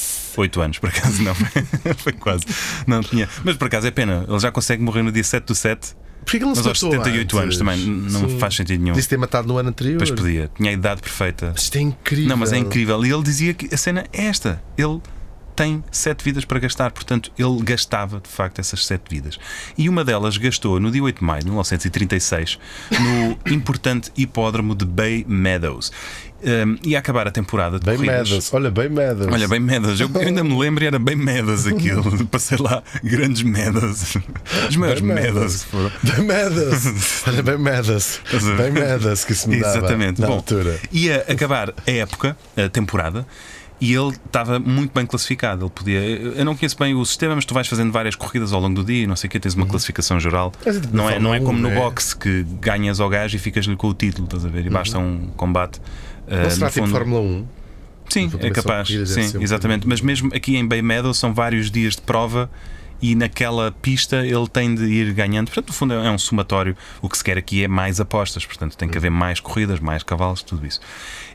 78 0.00 0.60
anos, 0.60 0.78
por 0.78 0.88
acaso 0.88 1.22
não. 1.22 1.34
Foi 1.96 2.12
quase. 2.12 2.44
Não 2.86 3.02
tinha. 3.02 3.28
Mas 3.44 3.56
por 3.56 3.66
acaso 3.66 3.86
é 3.86 3.90
pena, 3.90 4.24
ele 4.28 4.38
já 4.38 4.50
consegue 4.50 4.82
morrer 4.82 5.02
no 5.02 5.12
dia 5.12 5.24
7 5.24 5.44
do 5.44 5.54
7, 5.54 5.94
Porquê 6.24 6.38
que 6.38 6.44
ele 6.44 6.44
não 6.44 6.50
mas 6.50 6.58
se 6.58 6.68
aos 6.68 6.82
matou 6.82 6.98
78 6.98 7.38
anos 7.38 7.46
antes? 7.46 7.58
também. 7.58 7.86
Não 8.10 8.28
Sim. 8.28 8.38
faz 8.38 8.54
sentido 8.54 8.82
nenhum. 8.82 8.94
Disse 8.94 9.08
ter 9.08 9.16
matado 9.16 9.48
no 9.48 9.56
ano 9.56 9.70
anterior. 9.70 9.98
Depois 9.98 10.10
podia, 10.10 10.50
tinha 10.54 10.70
a 10.70 10.72
idade 10.72 11.00
perfeita. 11.00 11.54
Isto 11.56 11.78
é 11.78 11.80
incrível. 11.80 12.28
Não, 12.28 12.36
mas 12.36 12.52
é 12.52 12.58
incrível. 12.58 13.04
E 13.04 13.10
ele 13.10 13.22
dizia 13.22 13.54
que 13.54 13.74
a 13.74 13.78
cena 13.78 14.04
é 14.12 14.26
esta. 14.26 14.62
Ele 14.76 15.00
tem 15.60 15.84
sete 15.92 16.24
vidas 16.24 16.46
para 16.46 16.58
gastar, 16.58 16.90
portanto, 16.90 17.30
ele 17.38 17.62
gastava 17.62 18.18
de 18.18 18.30
facto 18.30 18.60
essas 18.60 18.86
sete 18.86 19.02
vidas. 19.10 19.38
E 19.76 19.90
uma 19.90 20.02
delas 20.02 20.38
gastou 20.38 20.80
no 20.80 20.90
dia 20.90 21.02
8 21.02 21.18
de 21.18 21.22
maio 21.24 21.40
de 21.40 21.48
1936 21.48 22.58
no 22.98 23.38
importante 23.52 24.10
hipódromo 24.16 24.74
de 24.74 24.86
Bay 24.86 25.22
Meadows. 25.28 25.92
Um, 26.42 26.78
ia 26.82 26.98
acabar 26.98 27.28
a 27.28 27.30
temporada 27.30 27.78
de 27.78 27.84
Bem 27.84 27.96
corridas. 27.96 28.30
Meadows. 28.30 28.54
Olha, 28.54 28.70
bem 28.70 28.88
Meadows. 28.88 29.28
Olha, 29.30 29.46
bem 29.46 29.60
Meadows. 29.60 30.00
Eu, 30.00 30.10
ainda 30.18 30.42
me 30.42 30.58
lembro 30.58 30.82
e 30.82 30.86
era 30.86 30.98
bem 30.98 31.14
Meadows 31.14 31.66
aquilo. 31.66 32.02
Passei 32.28 32.56
lá 32.58 32.82
grandes 33.04 33.42
Meadows. 33.42 34.16
Os 34.66 34.76
maiores 34.76 35.02
Meadows 35.02 35.64
foram. 35.64 35.92
Bem 36.02 36.24
Meadows. 36.24 37.22
Olha, 37.26 37.42
bem 37.42 37.58
Meadows. 37.58 38.20
Bem 38.56 38.72
Meadows 38.72 39.24
que 39.26 39.34
se 39.34 39.46
me 39.46 39.60
dava 39.60 39.76
Exatamente. 39.76 40.22
na 40.22 40.26
Bom, 40.26 40.36
altura. 40.36 40.80
ia 40.90 41.22
acabar 41.28 41.74
a 41.86 41.90
época, 41.90 42.34
a 42.56 42.66
temporada. 42.70 43.26
E 43.80 43.94
ele 43.94 44.10
estava 44.26 44.58
muito 44.58 44.92
bem 44.92 45.06
classificado. 45.06 45.64
Ele 45.64 45.70
podia. 45.70 45.98
Eu 46.00 46.44
não 46.44 46.54
conheço 46.54 46.76
bem 46.78 46.94
o 46.94 47.04
sistema, 47.04 47.34
mas 47.34 47.44
tu 47.46 47.54
vais 47.54 47.66
fazendo 47.66 47.90
várias 47.90 48.14
corridas 48.14 48.52
ao 48.52 48.60
longo 48.60 48.74
do 48.74 48.84
dia 48.84 49.04
e 49.04 49.06
não 49.06 49.16
sei 49.16 49.28
o 49.28 49.30
que, 49.30 49.40
tens 49.40 49.54
uma 49.54 49.66
classificação 49.66 50.20
geral. 50.20 50.52
Mas 50.66 50.76
é 50.76 50.80
tipo 50.80 50.94
Não 50.94 51.08
é, 51.08 51.18
não 51.18 51.34
é 51.34 51.38
como 51.40 51.58
1, 51.58 51.62
no 51.62 51.70
é? 51.70 51.74
boxe 51.76 52.14
que 52.14 52.42
ganhas 52.60 53.00
ao 53.00 53.08
gajo 53.08 53.34
e 53.36 53.38
ficas-lhe 53.38 53.74
com 53.76 53.88
o 53.88 53.94
título, 53.94 54.24
estás 54.26 54.44
a 54.44 54.48
ver? 54.48 54.66
E 54.66 54.70
basta 54.70 54.98
um 54.98 55.28
combate. 55.36 55.78
uh, 55.78 56.42
Não 56.42 56.50
será 56.50 56.66
no 56.66 56.72
tipo 56.72 56.86
fundo- 56.86 56.90
Fórmula 56.92 57.20
1? 57.22 57.46
Sim, 58.10 58.24
Então 58.24 58.40
é 58.40 58.50
capaz. 58.50 58.88
Sim, 58.88 59.40
exatamente. 59.40 59.86
Mas 59.88 60.00
mesmo 60.02 60.30
aqui 60.34 60.56
em 60.56 60.66
Bay 60.66 60.82
Meadows 60.82 61.16
são 61.16 61.32
vários 61.32 61.70
dias 61.70 61.94
de 61.96 62.02
prova 62.02 62.50
e 63.00 63.14
naquela 63.14 63.72
pista 63.80 64.26
ele 64.26 64.46
tem 64.46 64.74
de 64.74 64.84
ir 64.84 65.12
ganhando. 65.14 65.46
Portanto, 65.46 65.68
no 65.68 65.72
fundo 65.72 65.94
é 65.94 66.10
um 66.10 66.18
somatório. 66.18 66.76
O 67.00 67.08
que 67.08 67.16
se 67.16 67.24
quer 67.24 67.38
aqui 67.38 67.64
é 67.64 67.68
mais 67.68 67.98
apostas, 68.00 68.44
portanto 68.44 68.76
tem 68.76 68.88
que 68.90 68.98
haver 68.98 69.10
mais 69.10 69.40
corridas, 69.40 69.80
mais 69.80 70.02
cavalos, 70.02 70.42
tudo 70.42 70.66
isso. 70.66 70.80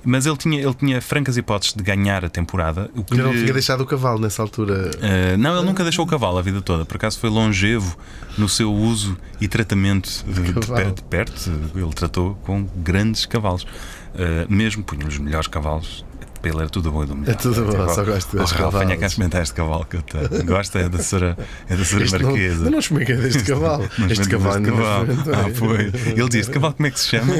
Mas 0.06 0.26
ele 0.26 0.38
tinha, 0.38 0.62
ele 0.62 0.74
tinha 0.74 1.02
francas 1.02 1.36
hipóteses 1.36 1.74
de 1.76 1.84
ganhar 1.84 2.24
a 2.24 2.30
temporada. 2.30 2.90
O 2.96 3.04
que 3.04 3.14
Eu 3.16 3.26
não 3.26 3.32
tinha 3.34 3.52
deixado 3.54 3.82
o 3.82 3.86
cavalo 3.86 4.20
nessa 4.20 4.42
altura. 4.42 4.92
Uh, 4.96 5.38
não, 5.38 5.58
ele 5.58 5.66
nunca 5.66 5.82
deixou 5.84 6.06
o 6.06 6.08
cavalo 6.08 6.38
a 6.38 6.42
vida 6.42 6.62
toda. 6.62 6.86
Por 6.86 6.96
acaso 6.98 7.20
foi 7.20 7.30
longevo 7.30 7.98
no 8.38 8.48
seu 8.48 8.72
uso 8.74 9.18
e 9.42 9.48
tratamento 9.48 10.10
de, 10.28 10.42
de 10.44 10.54
cavalo. 10.54 10.76
per- 10.86 10.94
de 10.94 11.04
perto. 11.04 11.52
Ele 11.76 11.94
tratou 11.94 12.36
com 12.44 12.68
grandes 12.78 13.26
cavalos. 13.26 13.64
Uh, 13.64 14.46
mesmo 14.48 14.84
punha 14.84 15.08
os 15.08 15.18
melhores 15.18 15.48
cavalos. 15.48 16.06
Ele 16.50 16.60
era 16.60 16.70
tudo 16.70 16.92
bom 16.92 17.04
e 17.04 17.08
do 17.08 17.16
melhor. 17.16 17.32
É 17.32 17.34
tudo 17.36 17.64
bom, 17.66 17.72
Tipo, 17.72 17.90
só 17.94 18.04
gosto 18.04 18.36
oh, 18.36 18.40
desses 18.40 18.52
Ralf, 18.56 18.76
venha 18.76 18.98
cá 18.98 19.06
experimentar 19.08 19.42
este 19.42 19.54
cavalo 19.54 19.86
que 19.86 19.98
eu 19.98 20.02
tenho. 20.02 20.46
Gosta, 20.46 20.80
é 20.80 20.90
da 20.90 21.00
Sra. 21.00 21.38
É 21.70 21.76
da 21.76 21.82
Sra. 21.84 22.00
Não, 22.20 22.30
Marquesa. 22.30 22.66
eu 22.66 22.72
não 22.72 22.80
espeguei 22.80 23.16
deste 23.18 23.44
cavalo. 23.44 23.90
Não 23.98 24.08
este 24.08 24.30
cavalo 24.30 24.58
este 24.58 24.72
cavalo. 24.72 25.08
não. 25.08 25.34
Ah, 25.34 25.50
foi. 25.54 25.92
Ele 26.12 26.30
diz: 26.30 26.42
Este 26.42 26.52
cavalo 26.52 26.74
como 26.74 26.88
é 26.88 26.92
que 26.92 27.00
se 27.00 27.08
chama? 27.10 27.34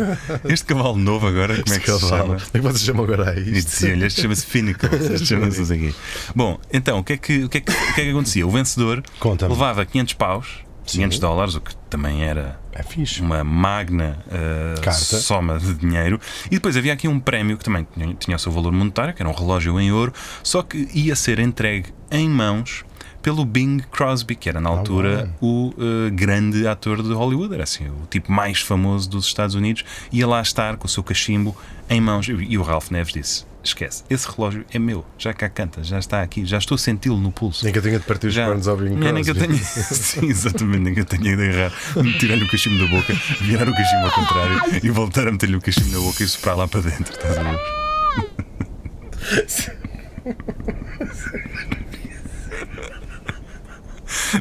Este 0.48 0.66
cavalo 0.66 0.96
novo 0.96 1.26
agora, 1.26 1.54
como 1.62 1.74
é 1.74 1.76
Este 1.76 1.80
que 1.80 1.92
se 1.92 2.00
cavalo. 2.00 2.08
chama? 2.10 2.36
Como 2.36 2.40
é 2.52 2.58
que 2.58 2.60
vocês 2.60 2.82
chamam 2.82 3.04
agora 3.04 3.30
a 3.30 3.34
E 3.34 3.58
isto? 3.58 3.70
dizia-lhe, 3.70 4.06
este 4.06 4.22
chama-se 4.22 4.46
Finnicle, 4.46 4.88
este 5.14 5.26
chama-se 5.26 5.60
não 5.60 5.66
quê. 5.78 5.94
Bom, 6.34 6.58
então, 6.72 6.98
o 6.98 7.04
que, 7.04 7.12
é 7.14 7.16
que, 7.16 7.44
o, 7.44 7.48
que 7.48 7.58
é 7.58 7.60
que, 7.60 7.70
o 7.72 7.94
que 7.94 8.00
é 8.00 8.04
que 8.04 8.10
acontecia? 8.10 8.46
O 8.46 8.50
vencedor 8.50 9.02
levava 9.48 9.84
500 9.84 10.14
paus, 10.14 10.46
500 10.92 11.16
Sim. 11.16 11.20
dólares, 11.20 11.54
o 11.54 11.60
que 11.60 11.74
também 11.88 12.24
era 12.24 12.58
É 12.72 12.82
uma 13.20 13.42
magna 13.42 14.18
uh, 14.26 14.92
soma 14.92 15.58
de 15.58 15.74
dinheiro. 15.74 16.20
E 16.46 16.50
depois 16.50 16.76
havia 16.76 16.92
aqui 16.92 17.08
um 17.08 17.18
prémio 17.18 17.56
que 17.58 17.64
também 17.64 17.86
tinha, 18.18 18.36
o 18.36 18.38
seu 18.38 18.52
valor 18.52 18.72
monetário, 18.72 19.14
que 19.14 19.22
era 19.22 19.28
um 19.28 19.34
relógio 19.34 19.78
em 19.80 19.92
ouro, 19.92 20.12
só 20.42 20.62
que 20.62 20.88
ia 20.92 21.16
ser 21.16 21.38
entregue 21.38 21.92
em 22.10 22.28
mãos 22.28 22.84
pelo 23.22 23.44
Bing 23.44 23.80
Crosby, 23.90 24.34
que 24.34 24.48
era 24.48 24.60
na 24.60 24.70
altura 24.70 25.34
o 25.40 25.68
uh, 25.76 26.10
grande 26.12 26.66
ator 26.66 27.02
de 27.02 27.12
Hollywood, 27.12 27.52
era 27.54 27.64
assim, 27.64 27.88
o 27.88 28.06
tipo 28.08 28.32
mais 28.32 28.60
famoso 28.60 29.08
dos 29.08 29.26
Estados 29.26 29.54
Unidos, 29.54 29.84
ia 30.10 30.26
lá 30.26 30.40
estar 30.40 30.76
com 30.76 30.86
o 30.86 30.88
seu 30.88 31.02
cachimbo 31.02 31.56
em 31.88 32.00
mãos. 32.00 32.26
E 32.28 32.56
o 32.56 32.62
Ralph 32.62 32.90
Neves 32.90 33.12
disse: 33.12 33.49
Esquece, 33.62 34.02
esse 34.08 34.26
relógio 34.26 34.64
é 34.72 34.78
meu, 34.78 35.04
já 35.18 35.34
cá 35.34 35.46
canta, 35.48 35.84
já 35.84 35.98
está 35.98 36.22
aqui, 36.22 36.46
já 36.46 36.56
estou 36.56 36.76
a 36.76 36.78
senti-lo 36.78 37.18
no 37.18 37.30
pulso. 37.30 37.62
Nem 37.62 37.72
que 37.72 37.78
eu 37.78 37.82
tenha 37.82 37.98
de 37.98 38.06
partir 38.06 38.28
os 38.28 38.34
Já, 38.34 38.46
cornos 38.46 38.66
ao 38.66 38.76
Bing 38.76 38.96
nem 38.96 39.22
que 39.22 39.30
eu 39.30 39.34
tenha, 39.34 39.52
sim, 39.54 40.26
exatamente, 40.28 40.80
nem 40.80 40.94
que 40.94 41.00
eu 41.00 41.04
tenha 41.04 41.36
de 41.36 41.48
agarrar, 41.50 41.72
tirar-lhe 42.18 42.44
o 42.44 42.50
cachimbo 42.50 42.78
da 42.82 42.90
boca, 42.90 43.12
virar 43.42 43.68
o 43.68 43.72
cachimbo 43.74 44.06
ao 44.06 44.12
contrário 44.12 44.62
e 44.82 44.88
voltar 44.90 45.28
a 45.28 45.32
meter-lhe 45.32 45.56
o 45.56 45.60
cachimbo 45.60 45.90
na 45.90 45.98
boca 45.98 46.22
e 46.24 46.28
soprar 46.28 46.56
lá 46.56 46.66
para 46.66 46.80
dentro. 46.80 47.12
Estás 47.12 47.36
a 47.36 47.42
ver? 47.42 47.60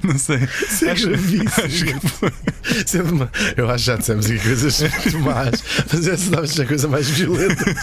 Não 0.04 0.18
sei. 0.18 0.38
Isso 0.38 0.86
é 0.86 0.92
Acho- 0.92 1.10
acho 1.64 1.86
que 1.86 2.08
foi. 2.08 2.30
É 2.30 3.04
dema- 3.04 3.32
Eu 3.56 3.70
acho 3.70 3.84
que 3.84 3.92
já 3.92 3.96
dissemos 3.98 4.26
aqui 4.26 4.40
coisas 4.40 4.82
muito 4.82 5.20
más, 5.20 5.64
mas 5.92 6.08
essa 6.08 6.30
deve 6.32 6.48
ser 6.48 6.62
a 6.64 6.66
coisa 6.66 6.88
mais 6.88 7.10
violenta. 7.10 7.66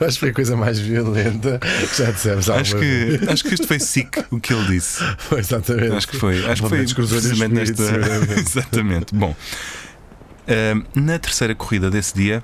Eu 0.00 0.06
acho 0.06 0.14
que 0.14 0.20
foi 0.20 0.28
a 0.30 0.34
coisa 0.34 0.56
mais 0.56 0.78
violenta 0.78 1.58
que 1.58 1.96
já 2.02 2.10
dissemos 2.10 2.48
alguma 2.48 2.60
Acho 2.62 2.78
vez. 2.78 3.20
que, 3.20 3.30
acho 3.30 3.44
que 3.44 3.54
isto 3.54 3.66
foi 3.66 3.78
sick 3.78 4.24
o 4.30 4.40
que 4.40 4.52
ele 4.52 4.66
disse. 4.66 5.02
Foi 5.18 5.38
exatamente. 5.40 5.92
Acho 5.94 6.08
que 6.08 6.16
foi. 6.16 6.44
Acho 6.46 6.62
que 6.62 6.68
foi 6.68 6.84
precisamente 6.84 7.54
nesta. 7.54 7.82
Exatamente. 8.38 9.14
Bom, 9.14 9.34
ahm, 10.48 10.82
na 10.94 11.18
terceira 11.18 11.54
corrida 11.54 11.90
desse 11.90 12.14
dia 12.14 12.42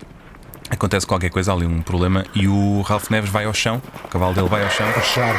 acontece 0.68 1.04
qualquer 1.04 1.30
coisa, 1.30 1.50
há 1.50 1.54
ali 1.56 1.66
um 1.66 1.82
problema 1.82 2.24
e 2.32 2.46
o 2.46 2.80
Ralph 2.82 3.10
Neves 3.10 3.28
vai 3.28 3.44
ao 3.44 3.52
chão, 3.52 3.82
o 4.04 4.08
cavalo 4.08 4.32
dele 4.34 4.48
vai 4.48 4.62
ao 4.62 4.70
chão, 4.70 4.88
Achar. 4.90 5.34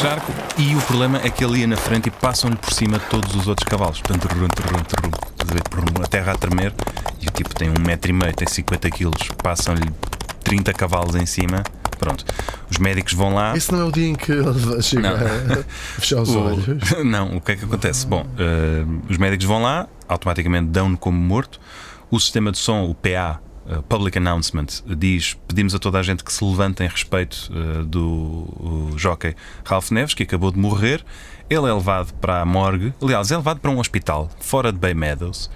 charco, 0.00 0.32
e 0.58 0.74
o 0.74 0.80
problema 0.82 1.20
é 1.22 1.30
que 1.30 1.44
ele 1.44 1.60
ia 1.60 1.68
na 1.68 1.76
frente 1.76 2.08
e 2.08 2.10
passam-lhe 2.10 2.56
por 2.56 2.72
cima 2.72 2.98
todos 2.98 3.32
os 3.36 3.46
outros 3.46 3.68
cavalos. 3.68 4.00
Portanto, 4.00 4.26
trum, 4.26 4.48
trum? 4.48 5.10
Trum, 5.70 6.02
a 6.02 6.06
terra 6.08 6.32
a 6.32 6.34
tremer 6.36 6.72
e 7.20 7.28
o 7.28 7.30
tipo 7.30 7.54
tem 7.54 7.70
um 7.70 7.74
metro 7.86 8.10
e 8.10 8.12
meio, 8.12 8.34
tem 8.34 8.48
50 8.48 8.90
quilos, 8.90 9.28
passam-lhe 9.40 9.88
30 10.44 10.72
cavalos 10.72 11.14
em 11.14 11.26
cima. 11.26 11.62
Pronto, 11.98 12.24
os 12.70 12.78
médicos 12.78 13.12
vão 13.12 13.34
lá. 13.34 13.54
Esse 13.56 13.70
não 13.72 13.80
é 13.80 13.84
o 13.84 13.92
dia 13.92 14.08
em 14.08 14.14
que 14.14 14.32
ele 14.32 14.82
chega 14.82 15.02
Não. 15.10 15.60
a 15.60 15.64
fechar 16.00 16.22
os 16.22 16.30
O- 16.34 16.40
olhos. 16.40 16.90
Não, 17.04 17.36
o 17.36 17.40
que 17.40 17.52
é 17.52 17.56
que 17.56 17.64
acontece? 17.66 18.06
Bom, 18.06 18.24
eh, 18.38 18.84
os 19.08 19.18
médicos 19.18 19.44
vão 19.44 19.62
lá, 19.62 19.86
automaticamente 20.08 20.68
dão-no 20.68 20.96
como 20.96 21.18
morto. 21.18 21.60
O 22.10 22.18
sistema 22.18 22.50
de 22.50 22.56
som, 22.58 22.84
o 22.84 22.94
PA, 22.94 23.38
eh, 23.68 23.78
Public 23.86 24.16
Announcement, 24.16 24.66
diz: 24.96 25.36
pedimos 25.46 25.74
a 25.74 25.78
toda 25.78 25.98
a 25.98 26.02
gente 26.02 26.24
que 26.24 26.32
se 26.32 26.42
levante 26.42 26.82
em 26.82 26.88
respeito 26.88 27.50
eh, 27.54 27.82
do 27.84 28.92
jockey 28.96 29.34
Ralph 29.64 29.90
Neves, 29.90 30.14
que 30.14 30.22
acabou 30.22 30.50
de 30.50 30.58
morrer. 30.58 31.04
Ele 31.50 31.66
é 31.68 31.72
levado 31.72 32.14
para 32.14 32.40
a 32.40 32.46
morgue, 32.46 32.94
aliás, 33.02 33.30
é 33.30 33.36
levado 33.36 33.58
para 33.60 33.70
um 33.70 33.78
hospital 33.78 34.30
fora 34.40 34.72
de 34.72 34.78
Bay 34.78 34.94
Meadows. 34.94 35.50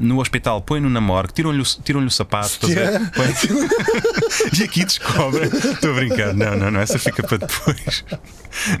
No 0.00 0.20
hospital 0.20 0.60
põe-no 0.62 0.88
na 0.90 1.00
morgue, 1.00 1.32
tiram-lhe 1.32 1.60
o, 1.60 1.64
tiram 1.64 2.04
o 2.04 2.10
sapato? 2.10 2.58
Põe- 2.60 4.58
e 4.58 4.64
aqui 4.64 4.84
descobrem. 4.84 5.44
Estou 5.48 5.90
a 5.92 5.94
brincar, 5.94 6.34
não, 6.34 6.56
não, 6.56 6.70
não, 6.70 6.80
essa 6.80 6.98
fica 6.98 7.22
para 7.22 7.36
depois. 7.38 8.04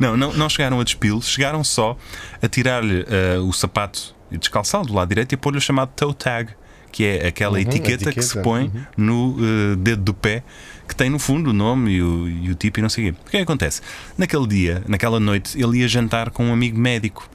Não, 0.00 0.16
não, 0.16 0.32
não 0.32 0.48
chegaram 0.48 0.80
a 0.80 0.84
despilo, 0.84 1.22
chegaram 1.22 1.62
só 1.62 1.96
a 2.42 2.48
tirar-lhe 2.48 3.04
eh, 3.08 3.38
o 3.38 3.52
sapato 3.52 4.14
e 4.30 4.38
descalçá-lo 4.38 4.86
do 4.86 4.94
lado 4.94 5.08
direito 5.08 5.32
e 5.32 5.34
a 5.36 5.38
pôr-lhe 5.38 5.58
o 5.58 5.60
chamado 5.60 5.90
toe 5.94 6.14
tag, 6.14 6.50
que 6.90 7.04
é 7.04 7.26
aquela 7.28 7.54
Uhum, 7.54 7.60
etiqueta, 7.60 8.12
que 8.12 8.20
se 8.22 8.28
etiqueta, 8.38 8.42
põe 8.42 8.64
uhum. 8.64 8.82
no 8.96 9.36
eh, 9.40 9.76
dedo 9.76 10.02
do 10.02 10.14
pé, 10.14 10.42
que 10.88 10.96
tem 10.96 11.08
no 11.08 11.18
fundo 11.18 11.50
o 11.50 11.52
nome 11.52 11.92
e 11.92 12.02
o, 12.02 12.28
e 12.28 12.50
o 12.50 12.54
tipo 12.54 12.80
e 12.80 12.82
não 12.82 12.88
sei 12.88 13.10
o 13.10 13.12
quê. 13.12 13.18
O 13.26 13.30
que 13.30 13.36
é 13.36 13.40
que 13.40 13.44
acontece? 13.44 13.80
Naquele 14.18 14.46
dia, 14.46 14.82
naquela 14.88 15.20
noite, 15.20 15.56
ele 15.62 15.78
ia 15.78 15.88
jantar 15.88 16.30
com 16.30 16.46
um 16.46 16.52
amigo 16.52 16.78
médico. 16.78 17.28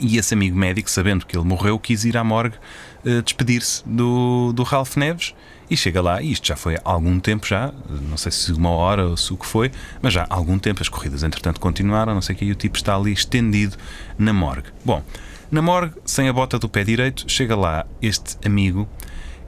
E 0.00 0.16
esse 0.16 0.34
amigo 0.34 0.56
médico, 0.56 0.90
sabendo 0.90 1.26
que 1.26 1.36
ele 1.36 1.46
morreu, 1.46 1.78
quis 1.78 2.04
ir 2.04 2.16
à 2.16 2.24
morgue 2.24 2.56
eh, 3.04 3.20
despedir-se 3.20 3.82
do, 3.86 4.52
do 4.52 4.62
Ralph 4.62 4.96
Neves 4.96 5.34
e 5.68 5.76
chega 5.76 6.00
lá, 6.02 6.20
e 6.20 6.32
isto 6.32 6.46
já 6.46 6.56
foi 6.56 6.76
há 6.76 6.80
algum 6.84 7.18
tempo 7.18 7.46
já, 7.46 7.72
não 8.08 8.16
sei 8.16 8.30
se 8.30 8.52
uma 8.52 8.70
hora 8.70 9.06
ou 9.06 9.16
se 9.16 9.32
o 9.32 9.36
que 9.36 9.46
foi, 9.46 9.72
mas 10.02 10.12
já 10.12 10.26
há 10.28 10.34
algum 10.34 10.58
tempo 10.58 10.82
as 10.82 10.88
corridas 10.88 11.22
entretanto 11.22 11.60
continuaram, 11.60 12.14
não 12.14 12.20
sei 12.20 12.34
o 12.34 12.38
que, 12.38 12.44
e 12.44 12.52
o 12.52 12.54
tipo 12.54 12.76
está 12.76 12.94
ali 12.94 13.12
estendido 13.12 13.76
na 14.18 14.32
morgue. 14.32 14.68
Bom, 14.84 15.02
na 15.50 15.62
morgue, 15.62 15.94
sem 16.04 16.28
a 16.28 16.32
bota 16.32 16.58
do 16.58 16.68
pé 16.68 16.84
direito, 16.84 17.24
chega 17.26 17.56
lá 17.56 17.86
este 18.00 18.36
amigo 18.44 18.88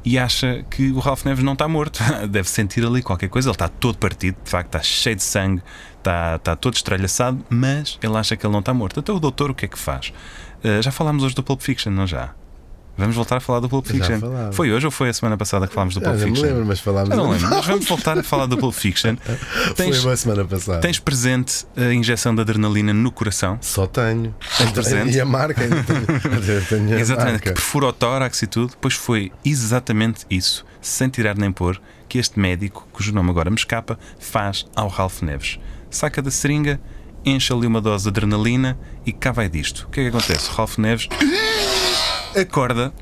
e 0.04 0.18
acha 0.18 0.64
que 0.70 0.90
o 0.90 0.98
Ralph 0.98 1.24
Neves 1.24 1.42
não 1.42 1.54
está 1.54 1.66
morto. 1.66 2.00
Deve 2.28 2.48
sentir 2.48 2.84
ali 2.84 3.02
qualquer 3.02 3.28
coisa. 3.28 3.48
Ele 3.48 3.54
está 3.54 3.68
todo 3.68 3.96
partido, 3.96 4.36
de 4.44 4.50
facto, 4.50 4.66
está 4.66 4.82
cheio 4.82 5.16
de 5.16 5.22
sangue, 5.22 5.62
está, 5.98 6.36
está 6.36 6.54
todo 6.54 6.74
estralhaçado, 6.74 7.44
mas 7.48 7.98
ele 8.02 8.16
acha 8.16 8.36
que 8.36 8.44
ele 8.44 8.52
não 8.52 8.60
está 8.60 8.74
morto. 8.74 9.00
Então 9.00 9.16
o 9.16 9.20
doutor 9.20 9.50
o 9.50 9.54
que 9.54 9.64
é 9.64 9.68
que 9.68 9.78
faz? 9.78 10.12
Uh, 10.62 10.82
já 10.82 10.90
falámos 10.90 11.24
hoje 11.24 11.34
do 11.34 11.42
Pulp 11.42 11.60
Fiction, 11.60 11.90
não 11.90 12.06
já? 12.06 12.34
Vamos 12.96 13.16
voltar 13.16 13.36
a 13.36 13.40
falar 13.40 13.58
do 13.60 13.68
Pulp 13.68 13.86
Fiction. 13.86 14.20
Foi 14.52 14.70
hoje 14.72 14.86
ou 14.86 14.90
foi 14.92 15.08
a 15.08 15.12
semana 15.12 15.36
passada 15.36 15.66
que 15.66 15.74
falámos 15.74 15.94
do 15.94 15.98
Ah, 16.00 16.10
Pulp 16.10 16.14
não 16.20 16.26
me 16.26 16.30
Fiction? 16.32 16.46
lembro, 16.48 16.66
mas 16.66 16.80
falámos. 16.80 17.10
Eu 17.10 17.16
não 17.16 17.30
lembro, 17.30 17.48
mas 17.50 17.66
vamos 17.66 17.86
voltar 17.86 18.16
a 18.18 18.22
falar 18.22 18.46
do 18.46 18.56
Pulp 18.56 18.72
Fiction. 18.74 19.16
Foi 19.74 19.74
Tens, 19.74 20.04
uma 20.04 20.16
semana 20.16 20.44
passada. 20.44 20.80
tens 20.80 20.98
presente 21.00 21.66
a 21.76 21.92
injeção 21.92 22.34
de 22.34 22.40
adrenalina 22.42 22.92
no 22.92 23.10
coração? 23.10 23.58
Só 23.60 23.86
tenho. 23.86 24.34
Tens 24.58 24.70
presente? 24.70 25.16
E 25.16 25.20
a 25.20 25.24
marca 25.24 25.62
ainda 25.62 25.82
tenho. 25.82 26.94
Exatamente, 26.98 27.40
que 27.40 27.48
marca. 27.48 27.52
perfura 27.54 27.86
o 27.86 27.92
tórax 27.92 28.42
e 28.42 28.46
tudo. 28.46 28.74
Pois 28.80 28.94
foi 28.94 29.32
exatamente 29.44 30.24
isso, 30.30 30.64
sem 30.80 31.08
tirar 31.08 31.36
nem 31.36 31.50
pôr, 31.50 31.80
que 32.08 32.18
este 32.18 32.38
médico, 32.38 32.86
cujo 32.92 33.12
nome 33.12 33.30
agora 33.30 33.50
me 33.50 33.56
escapa, 33.56 33.98
faz 34.20 34.66
ao 34.76 34.86
Ralph 34.88 35.20
Neves. 35.22 35.58
Saca 35.90 36.22
da 36.22 36.30
seringa, 36.30 36.80
enche 37.24 37.52
ali 37.52 37.66
uma 37.66 37.80
dose 37.80 38.04
de 38.04 38.10
adrenalina 38.10 38.78
e 39.04 39.12
cá 39.12 39.32
vai 39.32 39.48
disto. 39.48 39.86
O 39.88 39.90
que 39.90 40.00
é 40.00 40.02
que 40.04 40.08
acontece? 40.16 40.48
O 40.50 40.52
Ralph 40.52 40.78
Neves 40.78 41.08
acorda, 42.36 42.92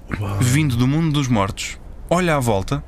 vindo 0.41 0.77
do 0.77 0.87
mundo 0.87 1.13
dos 1.13 1.29
mortos, 1.29 1.79
olha 2.11 2.37
à 2.37 2.41
volta, 2.41 2.83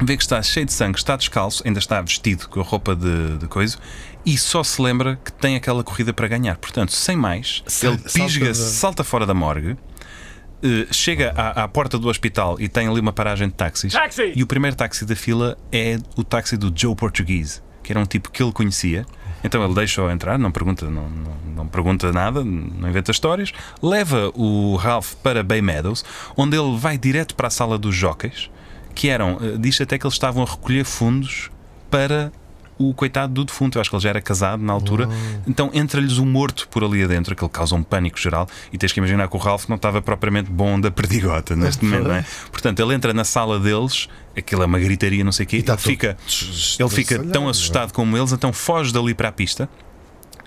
vê 0.00 0.16
que 0.16 0.22
está 0.22 0.42
cheio 0.42 0.66
de 0.66 0.72
sangue, 0.72 0.98
está 0.98 1.16
descalço, 1.16 1.62
ainda 1.66 1.78
está 1.78 2.00
vestido 2.00 2.48
com 2.48 2.60
a 2.60 2.62
roupa 2.62 2.94
de, 2.96 3.38
de 3.38 3.46
coisa, 3.46 3.78
e 4.24 4.36
só 4.38 4.62
se 4.62 4.80
lembra 4.80 5.18
que 5.24 5.32
tem 5.32 5.56
aquela 5.56 5.82
corrida 5.82 6.12
para 6.12 6.28
ganhar. 6.28 6.56
Portanto, 6.56 6.92
sem 6.92 7.16
mais, 7.16 7.62
Sa- 7.66 7.88
ele 7.88 7.98
salta 7.98 8.12
pisga-se, 8.12 8.60
da- 8.60 8.68
salta 8.68 9.04
fora 9.04 9.26
da 9.26 9.34
morgue. 9.34 9.76
eh, 10.62 10.86
chega 10.92 11.32
à, 11.36 11.64
à 11.64 11.68
porta 11.68 11.98
do 11.98 12.08
hospital 12.08 12.56
e 12.60 12.68
tem 12.68 12.86
ali 12.86 13.00
uma 13.00 13.12
paragem 13.12 13.48
de 13.48 13.54
táxis. 13.54 13.92
Táxi! 13.92 14.32
E 14.36 14.42
o 14.42 14.46
primeiro 14.46 14.76
táxi 14.76 15.04
da 15.04 15.16
fila 15.16 15.58
é 15.72 15.98
o 16.16 16.22
táxi 16.22 16.56
do 16.56 16.72
Joe 16.74 16.94
Portuguese, 16.94 17.60
que 17.82 17.92
era 17.92 17.98
um 18.00 18.06
tipo 18.06 18.30
que 18.30 18.40
ele 18.42 18.52
conhecia. 18.52 19.04
Então 19.44 19.64
ele 19.64 19.74
deixa-o 19.74 20.10
entrar, 20.10 20.38
não 20.38 20.52
pergunta, 20.52 20.86
não, 20.86 21.08
não, 21.08 21.36
não 21.56 21.66
pergunta 21.66 22.12
nada, 22.12 22.44
não 22.44 22.88
inventa 22.88 23.10
histórias. 23.10 23.52
Leva 23.82 24.30
o 24.34 24.76
Ralph 24.76 25.14
para 25.22 25.42
Bay 25.42 25.60
Meadows, 25.60 26.04
onde 26.36 26.56
ele 26.56 26.76
vai 26.76 26.96
direto 26.96 27.34
para 27.34 27.48
a 27.48 27.50
sala 27.50 27.78
dos 27.78 27.94
jockeys, 27.94 28.50
que 28.94 29.08
eram, 29.08 29.38
eh, 29.40 29.56
diz 29.58 29.80
até 29.80 29.98
que 29.98 30.06
eles 30.06 30.14
estavam 30.14 30.42
a 30.42 30.46
recolher 30.46 30.84
fundos 30.84 31.50
para 31.90 32.32
o 32.78 32.94
coitado 32.94 33.32
do 33.32 33.44
defunto. 33.44 33.78
Eu 33.78 33.80
acho 33.80 33.90
que 33.90 33.96
ele 33.96 34.02
já 34.02 34.10
era 34.10 34.20
casado 34.20 34.62
na 34.62 34.72
altura. 34.72 35.08
Então 35.46 35.70
entra-lhes 35.72 36.18
um 36.18 36.26
morto 36.26 36.68
por 36.68 36.84
ali 36.84 37.02
adentro, 37.02 37.34
que 37.34 37.44
ele 37.44 37.50
causa 37.50 37.74
um 37.74 37.82
pânico 37.82 38.18
geral. 38.18 38.48
E 38.72 38.78
tens 38.78 38.92
que 38.92 39.00
imaginar 39.00 39.28
que 39.28 39.36
o 39.36 39.38
Ralph 39.38 39.68
não 39.68 39.76
estava 39.76 40.00
propriamente 40.02 40.50
bom 40.50 40.80
da 40.80 40.90
perdigota 40.90 41.54
neste 41.54 41.84
momento, 41.84 42.08
não 42.08 42.14
é? 42.14 42.24
Portanto, 42.50 42.80
ele 42.80 42.94
entra 42.94 43.12
na 43.12 43.24
sala 43.24 43.58
deles, 43.58 44.08
aquilo 44.36 44.62
é 44.62 44.66
uma 44.66 44.78
gritaria, 44.78 45.22
não 45.24 45.32
sei 45.32 45.44
o 45.44 45.48
quê. 45.48 45.56
E 45.56 45.60
está 45.60 45.74
ele 45.74 45.80
fica, 45.80 46.16
ele 46.78 46.88
fica 46.88 47.18
tão 47.18 47.48
estressalhado, 47.48 47.50
assustado 47.50 47.92
como 47.92 48.16
eles, 48.16 48.32
então 48.32 48.52
foge 48.52 48.92
dali 48.92 49.14
para 49.14 49.28
a 49.28 49.32
pista. 49.32 49.68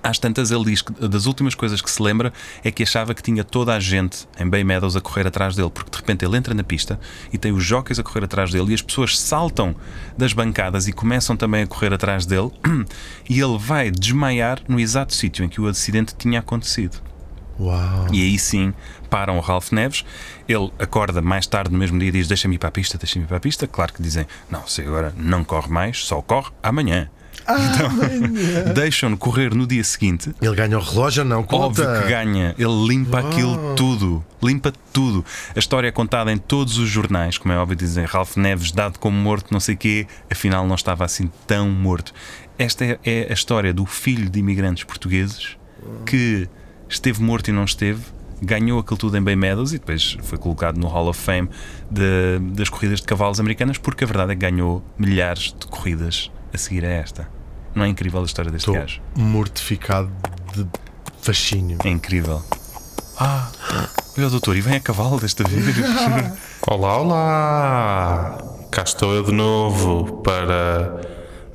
Às 0.06 0.20
tantas, 0.20 0.52
ele 0.52 0.66
diz 0.66 0.84
que 0.84 0.94
das 1.08 1.26
últimas 1.26 1.56
coisas 1.56 1.82
que 1.82 1.90
se 1.90 2.00
lembra 2.00 2.32
é 2.64 2.70
que 2.70 2.84
achava 2.84 3.16
que 3.16 3.24
tinha 3.24 3.44
toda 3.44 3.74
a 3.74 3.80
gente 3.80 4.28
em 4.40 4.48
Bay 4.48 4.64
Meadows 4.64 4.96
a 4.96 5.02
correr 5.02 5.26
atrás 5.26 5.56
dele, 5.56 5.72
porque 5.72 5.90
de 5.90 5.98
repente 5.98 6.24
ele 6.24 6.38
entra 6.38 6.54
na 6.54 6.64
pista 6.64 7.00
e 7.34 7.40
tem 7.40 7.52
os 7.52 7.64
jockeys 7.64 7.98
a 7.98 8.04
correr 8.04 8.24
atrás 8.24 8.52
dele 8.52 8.70
e 8.70 8.76
as 8.76 8.84
pessoas 8.84 9.20
saltam 9.20 9.76
das 10.16 10.32
bancadas 10.32 10.88
e 10.88 10.94
começam 10.94 11.36
também 11.36 11.64
a 11.64 11.68
correr 11.68 11.92
atrás 11.92 12.24
dele 12.28 12.52
e 13.28 13.40
ele 13.40 13.58
vai 13.58 13.90
desmaiar 13.90 14.62
no 14.68 14.80
exato 14.80 15.12
sítio 15.16 15.44
em 15.44 15.50
que 15.50 15.60
o 15.60 15.68
acidente 15.68 16.14
tinha 16.16 16.40
acontecido. 16.40 17.02
Uau. 17.60 18.08
E 18.12 18.22
aí 18.22 18.38
sim 18.38 18.76
param 19.10 19.38
o 19.38 19.42
Ralph 19.42 19.72
Neves. 19.72 20.06
Ele 20.48 20.72
acorda 20.78 21.20
mais 21.20 21.48
tarde 21.48 21.72
no 21.72 21.80
mesmo 21.80 21.98
dia 21.98 22.10
e 22.10 22.12
diz: 22.12 22.28
Deixa-me 22.28 22.56
ir 22.56 22.60
para 22.60 22.70
a 22.70 22.72
pista, 22.72 22.98
deixa-me 22.98 23.26
ir 23.26 23.28
para 23.28 23.38
a 23.38 23.40
pista. 23.40 23.66
Claro 23.66 23.92
que 23.92 24.04
dizem: 24.04 24.28
Não, 24.52 24.62
você 24.62 24.84
agora 24.84 25.12
não 25.18 25.44
corre 25.44 25.70
mais, 25.70 26.06
só 26.06 26.22
corre 26.22 26.52
amanhã. 26.62 27.10
Então, 27.42 28.74
deixam-no 28.74 29.18
correr 29.18 29.54
no 29.54 29.68
dia 29.68 29.84
seguinte. 29.84 30.34
Ele 30.42 30.56
ganha 30.56 30.78
o 30.78 30.82
relógio, 30.82 31.24
não 31.24 31.44
conta. 31.44 31.64
Óbvio 31.84 32.02
que 32.02 32.08
ganha, 32.10 32.56
ele 32.58 32.88
limpa 32.88 33.20
aquilo 33.20 33.76
tudo, 33.76 34.24
limpa 34.42 34.74
tudo. 34.94 35.24
A 35.56 35.60
história 35.60 35.88
é 35.88 35.92
contada 35.92 36.32
em 36.32 36.38
todos 36.38 36.78
os 36.78 36.90
jornais, 36.90 37.38
como 37.38 37.54
é 37.54 37.58
óbvio, 37.58 37.76
dizem 37.76 38.06
Ralph 38.06 38.36
Neves 38.38 38.72
dado 38.72 38.98
como 39.00 39.18
morto, 39.18 39.52
não 39.52 39.60
sei 39.60 39.76
quê, 39.76 40.08
afinal 40.32 40.66
não 40.68 40.76
estava 40.76 41.06
assim 41.06 41.30
tão 41.48 41.70
morto. 41.70 42.14
Esta 42.58 42.86
é, 42.86 43.00
é 43.04 43.28
a 43.30 43.34
história 43.34 43.74
do 43.74 43.86
filho 43.86 44.30
de 44.30 44.40
imigrantes 44.40 44.84
portugueses 44.84 45.58
que 46.06 46.48
esteve 46.90 47.22
morto 47.22 47.50
e 47.50 47.52
não 47.54 47.66
esteve, 47.66 48.02
ganhou 48.42 48.80
aquilo 48.80 48.98
tudo 48.98 49.18
em 49.18 49.22
Bay 49.22 49.36
Meadows 49.36 49.72
e 49.74 49.78
depois 49.80 50.18
foi 50.24 50.38
colocado 50.38 50.78
no 50.78 50.88
Hall 50.88 51.08
of 51.08 51.20
Fame 51.20 51.50
de- 51.92 52.40
das 52.54 52.70
corridas 52.70 53.00
de 53.02 53.06
cavalos 53.08 53.40
americanas, 53.40 53.78
porque 53.78 54.04
a 54.04 54.08
verdade 54.08 54.32
é 54.32 54.36
que 54.36 54.42
ganhou 54.42 54.84
milhares 54.98 55.54
de 55.58 55.68
corridas 55.68 56.32
a 56.56 56.58
seguir 56.58 56.84
a 56.86 56.90
esta. 56.90 57.28
Não 57.76 57.84
é 57.84 57.88
incrível 57.88 58.22
a 58.22 58.26
história 58.26 58.50
deste 58.52 58.70
Estou 58.70 58.76
gajo? 58.82 59.02
mortificado 59.16 60.10
de 60.56 60.66
fascínio. 61.22 61.78
É 61.84 61.90
incrível. 61.90 62.42
Ah, 63.20 63.50
olha 64.18 64.28
o 64.28 64.30
doutor, 64.30 64.56
e 64.56 64.62
vem 64.62 64.76
a 64.76 64.80
cavalo 64.80 65.20
desta 65.20 65.44
vez. 65.48 65.64
Olá, 66.68 66.98
olá! 66.98 68.38
Cá 68.72 68.84
estou 68.84 69.14
eu 69.14 69.24
de 69.24 69.32
novo 69.32 70.22
para 70.22 71.00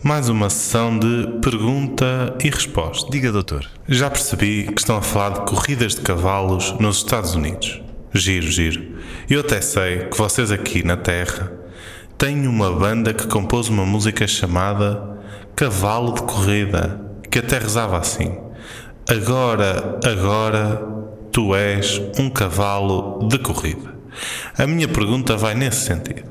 mais 0.02 0.28
uma 0.28 0.48
sessão 0.48 0.98
de 0.98 1.38
pergunta 1.42 2.34
e 2.42 2.48
resposta. 2.48 3.10
Diga, 3.10 3.30
doutor. 3.32 3.66
Já 3.88 4.08
percebi 4.08 4.66
que 4.68 4.80
estão 4.80 4.96
a 4.96 5.02
falar 5.02 5.30
de 5.30 5.40
corridas 5.50 5.94
de 5.94 6.00
cavalos 6.00 6.72
nos 6.78 6.98
Estados 6.98 7.34
Unidos. 7.34 7.82
Giro, 8.14 8.46
giro. 8.50 8.98
Eu 9.28 9.40
até 9.40 9.60
sei 9.60 10.06
que 10.06 10.16
vocês 10.16 10.50
aqui 10.50 10.82
na 10.82 10.96
Terra 10.96 11.52
têm 12.20 12.46
uma 12.46 12.70
banda 12.70 13.14
que 13.14 13.26
compôs 13.26 13.70
uma 13.70 13.86
música 13.86 14.28
chamada 14.28 15.18
Cavalo 15.56 16.12
de 16.12 16.22
Corrida, 16.22 17.00
que 17.30 17.38
até 17.38 17.58
rezava 17.58 17.96
assim: 17.96 18.36
Agora, 19.08 19.98
agora, 20.04 20.86
tu 21.32 21.54
és 21.54 21.98
um 22.18 22.28
cavalo 22.28 23.26
de 23.26 23.38
corrida. 23.38 23.94
A 24.58 24.66
minha 24.66 24.86
pergunta 24.86 25.34
vai 25.34 25.54
nesse 25.54 25.86
sentido. 25.86 26.28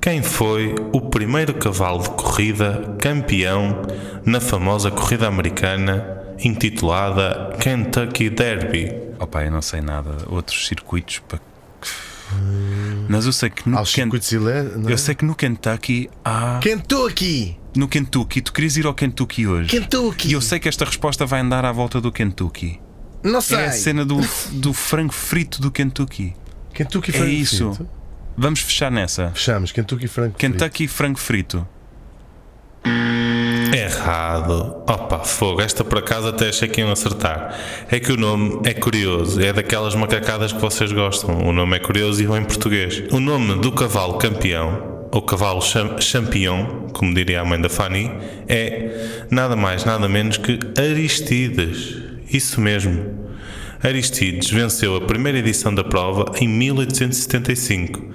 Quem 0.00 0.22
foi 0.22 0.72
o 0.92 1.00
primeiro 1.00 1.54
cavalo 1.54 2.04
de 2.04 2.10
corrida 2.10 2.94
campeão 3.00 3.82
na 4.24 4.40
famosa 4.40 4.88
corrida 4.88 5.26
americana 5.26 6.22
intitulada 6.44 7.56
Kentucky 7.58 8.30
Derby? 8.30 8.92
Opa, 9.18 9.42
eu 9.42 9.50
não 9.50 9.62
sei 9.62 9.80
nada. 9.80 10.10
Outros 10.28 10.68
circuitos 10.68 11.20
para. 11.28 11.40
Mas 13.08 13.26
eu 13.26 13.32
sei 13.32 13.50
que 13.50 13.68
no, 13.68 13.78
Aos 13.78 13.92
Ken- 13.94 14.02
circuitos 14.04 14.32
ele 14.32 14.44
não 14.78 14.88
é? 14.88 14.92
eu 14.92 14.98
sei 14.98 15.14
que 15.14 15.24
no 15.24 15.34
Kentucky 15.34 16.08
há. 16.24 16.58
Kentucky! 16.62 17.58
No 17.76 17.88
Kentucky, 17.88 18.40
tu 18.42 18.52
querias 18.52 18.76
ir 18.76 18.86
ao 18.86 18.94
Kentucky 18.94 19.46
hoje. 19.46 19.70
Kentucky! 19.70 20.28
E 20.28 20.32
eu 20.34 20.40
sei 20.40 20.58
que 20.58 20.68
esta 20.68 20.84
resposta 20.84 21.24
vai 21.24 21.40
andar 21.40 21.64
à 21.64 21.72
volta 21.72 22.00
do 22.00 22.12
Kentucky. 22.12 22.80
Não 23.22 23.40
sei! 23.40 23.58
É 23.58 23.66
a 23.66 23.72
cena 23.72 24.04
do, 24.04 24.20
do 24.52 24.72
frango 24.72 25.12
frito 25.12 25.60
do 25.60 25.70
Kentucky. 25.70 26.34
Kentucky 26.74 27.10
É 27.10 27.14
frango 27.14 27.30
isso. 27.30 27.72
frito. 27.74 27.90
Vamos 28.36 28.60
fechar 28.60 28.90
nessa. 28.90 29.30
Fechamos, 29.30 29.72
Kentucky 29.72 30.06
frango 30.08 30.34
frito. 30.38 30.52
Kentucky 30.52 30.86
frango 30.88 31.18
frito. 31.18 31.66
Errado. 33.72 34.82
Opa, 34.86 35.20
fogo. 35.20 35.62
Esta 35.62 35.82
por 35.82 35.98
acaso 35.98 36.28
até 36.28 36.50
achei 36.50 36.68
que 36.68 36.80
iam 36.80 36.92
acertar. 36.92 37.58
É 37.90 37.98
que 37.98 38.12
o 38.12 38.16
nome 38.16 38.60
é 38.64 38.74
curioso. 38.74 39.40
É 39.40 39.52
daquelas 39.52 39.94
macacadas 39.94 40.52
que 40.52 40.60
vocês 40.60 40.92
gostam. 40.92 41.38
O 41.46 41.52
nome 41.52 41.76
é 41.76 41.78
curioso 41.78 42.22
e 42.22 42.26
vem 42.26 42.38
em 42.38 42.44
português. 42.44 43.02
O 43.10 43.18
nome 43.18 43.58
do 43.60 43.72
cavalo 43.72 44.18
campeão, 44.18 45.08
ou 45.10 45.22
cavalo 45.22 45.62
cham 45.62 45.98
champion, 45.98 46.88
como 46.92 47.14
diria 47.14 47.40
a 47.40 47.44
mãe 47.44 47.60
da 47.60 47.70
Fanny, 47.70 48.10
é 48.46 49.26
nada 49.30 49.56
mais, 49.56 49.84
nada 49.86 50.06
menos 50.06 50.36
que 50.36 50.58
Aristides. 50.78 51.96
Isso 52.30 52.60
mesmo. 52.60 53.22
Aristides 53.82 54.50
venceu 54.50 54.96
a 54.96 55.00
primeira 55.00 55.38
edição 55.38 55.74
da 55.74 55.82
prova 55.82 56.26
em 56.40 56.46
1875. 56.46 58.12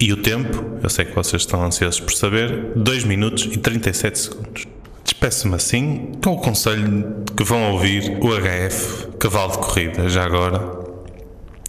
E 0.00 0.12
o 0.12 0.16
tempo, 0.16 0.80
eu 0.82 0.90
sei 0.90 1.04
que 1.04 1.14
vocês 1.14 1.42
estão 1.42 1.64
ansiosos 1.64 2.00
por 2.00 2.12
saber, 2.12 2.72
2 2.74 3.04
minutos 3.04 3.44
e 3.44 3.56
37 3.56 4.18
segundos. 4.18 4.71
Despeço-me 5.16 5.54
assim 5.56 6.12
com 6.24 6.30
o 6.32 6.38
conselho 6.40 7.22
que 7.36 7.44
vão 7.44 7.72
ouvir 7.72 8.16
o 8.22 8.28
HF, 8.34 9.08
cavalo 9.18 9.52
de 9.52 9.58
corrida, 9.58 10.08
já 10.08 10.24
agora. 10.24 10.80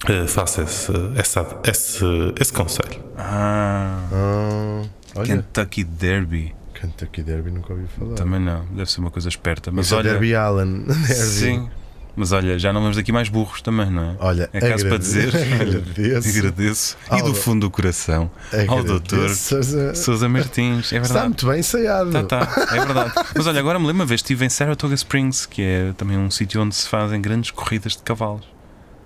eh, 0.08 0.28
faça 0.28 0.64
esse, 0.64 0.92
essa- 1.16 1.60
esse, 1.66 2.04
esse 2.40 2.52
conselho. 2.54 3.02
Ah, 3.18 4.00
Ah, 4.12 4.82
olha, 5.16 5.26
Kentucky 5.28 5.84
Derby. 5.84 6.56
Kentucky 6.74 7.22
Derby 7.22 7.52
nunca 7.52 7.74
ouvi 7.74 7.86
falar. 7.88 8.16
Também 8.16 8.40
não. 8.40 8.66
Deve 8.72 8.90
ser 8.92 9.00
uma 9.02 9.12
coisa 9.12 9.28
esperta. 9.30 9.72
Mas 9.72 9.86
Isso 9.86 9.96
é 9.96 9.98
olha. 10.00 10.12
Derby 10.12 10.36
Allen. 10.36 10.84
Derby. 10.88 11.14
Sim. 11.14 11.70
Mas 12.16 12.32
olha, 12.32 12.60
já 12.60 12.72
não 12.72 12.80
vamos 12.80 12.96
daqui 12.96 13.12
mais 13.12 13.28
burros 13.28 13.60
também, 13.64 13.90
não 13.90 14.12
é? 14.12 14.16
Olha, 14.20 14.48
é 14.54 14.60
caso 14.60 14.88
para 14.88 14.98
dizer. 14.98 15.36
agradeço. 15.36 16.30
agradeço. 16.38 16.98
E 17.12 17.22
do 17.24 17.34
fundo 17.34 17.62
do 17.62 17.72
coração 17.72 18.30
ao 18.68 18.84
doutor 18.84 19.32
Sousa- 19.32 19.96
Sousa 19.96 20.30
Martins. 20.30 20.94
É 20.94 20.98
Está 20.98 21.08
verdade. 21.08 21.26
muito 21.30 21.48
bem 21.48 21.60
ensaiado. 21.60 22.12
Tá, 22.12 22.24
tá, 22.24 22.66
é 22.76 22.86
verdade. 22.86 23.14
Mas 23.36 23.48
olha, 23.48 23.60
agora 23.60 23.80
me 23.80 23.88
lembro 23.88 24.02
uma 24.02 24.06
vez 24.06 24.20
estive 24.20 24.46
em 24.46 24.50
Saratoga 24.50 24.94
Springs, 24.94 25.48
que 25.48 25.62
é 25.64 25.94
também 25.98 26.16
um 26.18 26.30
sítio 26.30 26.62
onde 26.62 26.76
se 26.76 26.88
fazem 26.88 27.20
grandes 27.20 27.50
corridas 27.50 27.94
de 27.94 28.04
cavalos 28.04 28.46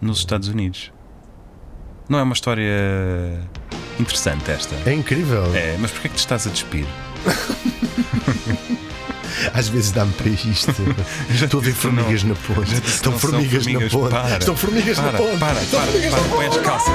nos 0.01 0.17
Estados 0.19 0.49
Unidos. 0.49 0.91
Não 2.09 2.19
é 2.19 2.23
uma 2.23 2.33
história 2.33 3.39
interessante 3.97 4.51
esta? 4.51 4.75
É 4.85 4.93
incrível. 4.93 5.45
É, 5.55 5.77
mas 5.79 5.91
porquê 5.91 6.07
é 6.07 6.09
que 6.09 6.15
te 6.17 6.19
estás 6.19 6.45
a 6.45 6.49
despir? 6.49 6.85
Às 9.53 9.67
vezes 9.67 9.91
dá-me 9.91 10.11
para 10.13 10.29
isto. 10.29 10.71
Estou 11.33 11.59
a 11.59 11.63
ver 11.63 11.71
disse 11.73 11.87
não. 11.87 12.03
formigas 12.03 12.23
na 12.23 12.35
ponte. 12.35 12.73
Estão 12.87 13.11
são 13.11 13.19
formigas, 13.19 13.65
na 13.67 13.79
ponte. 13.89 14.09
Para, 14.09 14.37
Estão 14.37 14.55
formigas 14.55 14.97
para, 14.99 15.11
na 15.11 15.17
ponte. 15.17 15.37
Para, 15.37 15.61
Estão 15.61 15.79
para, 15.79 15.91
formigas 15.91 16.13
para, 16.13 16.21
na 16.21 16.45
as 16.45 16.53
ponte. 16.55 16.59
calças. 16.65 16.93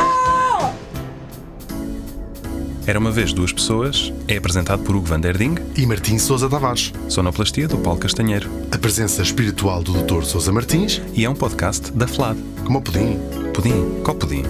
Era 2.85 2.99
uma 2.99 3.13
vez 3.13 3.33
duas 3.33 3.53
pessoas. 3.53 4.13
É 4.27 4.37
apresentado 4.37 4.83
por 4.83 4.97
Hugo 4.97 5.07
Van 5.07 5.21
Der 5.21 5.37
Ding, 5.39 5.55
E 5.77 5.87
Martim 5.87 6.19
Sousa 6.19 6.49
Tavares. 6.49 6.93
sonoplastia 7.09 7.69
do 7.69 7.79
Paulo 7.79 7.99
Castanheiro. 8.01 8.51
A 8.73 8.79
presença 8.79 9.23
espiritual 9.23 9.83
do 9.85 9.93
Dr. 10.03 10.25
Sousa 10.25 10.51
Martins, 10.53 11.01
E 11.15 11.25
é 11.25 11.31
um 11.31 11.35
podcast 11.35 11.93
da 11.93 12.09
FLAD. 12.09 12.39
como 12.65 12.79
o 12.79 12.83
pudim. 12.83 13.19
Pudim? 13.55 14.01
Qual 14.03 14.17
pudim? 14.17 14.43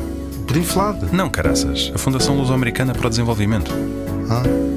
Pudim 0.46 0.62
flado. 0.62 1.08
Não, 1.12 1.28
caraças. 1.28 1.92
A 1.94 1.98
Fundação 1.98 2.36
Luso-Americana 2.38 2.94
para 2.94 3.06
o 3.06 3.10
Desenvolvimento. 3.10 3.70
Ah. 4.30 4.71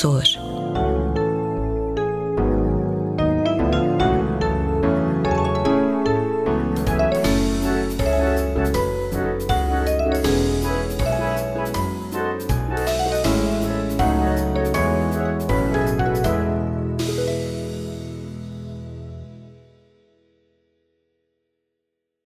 Pessoas. 0.00 0.39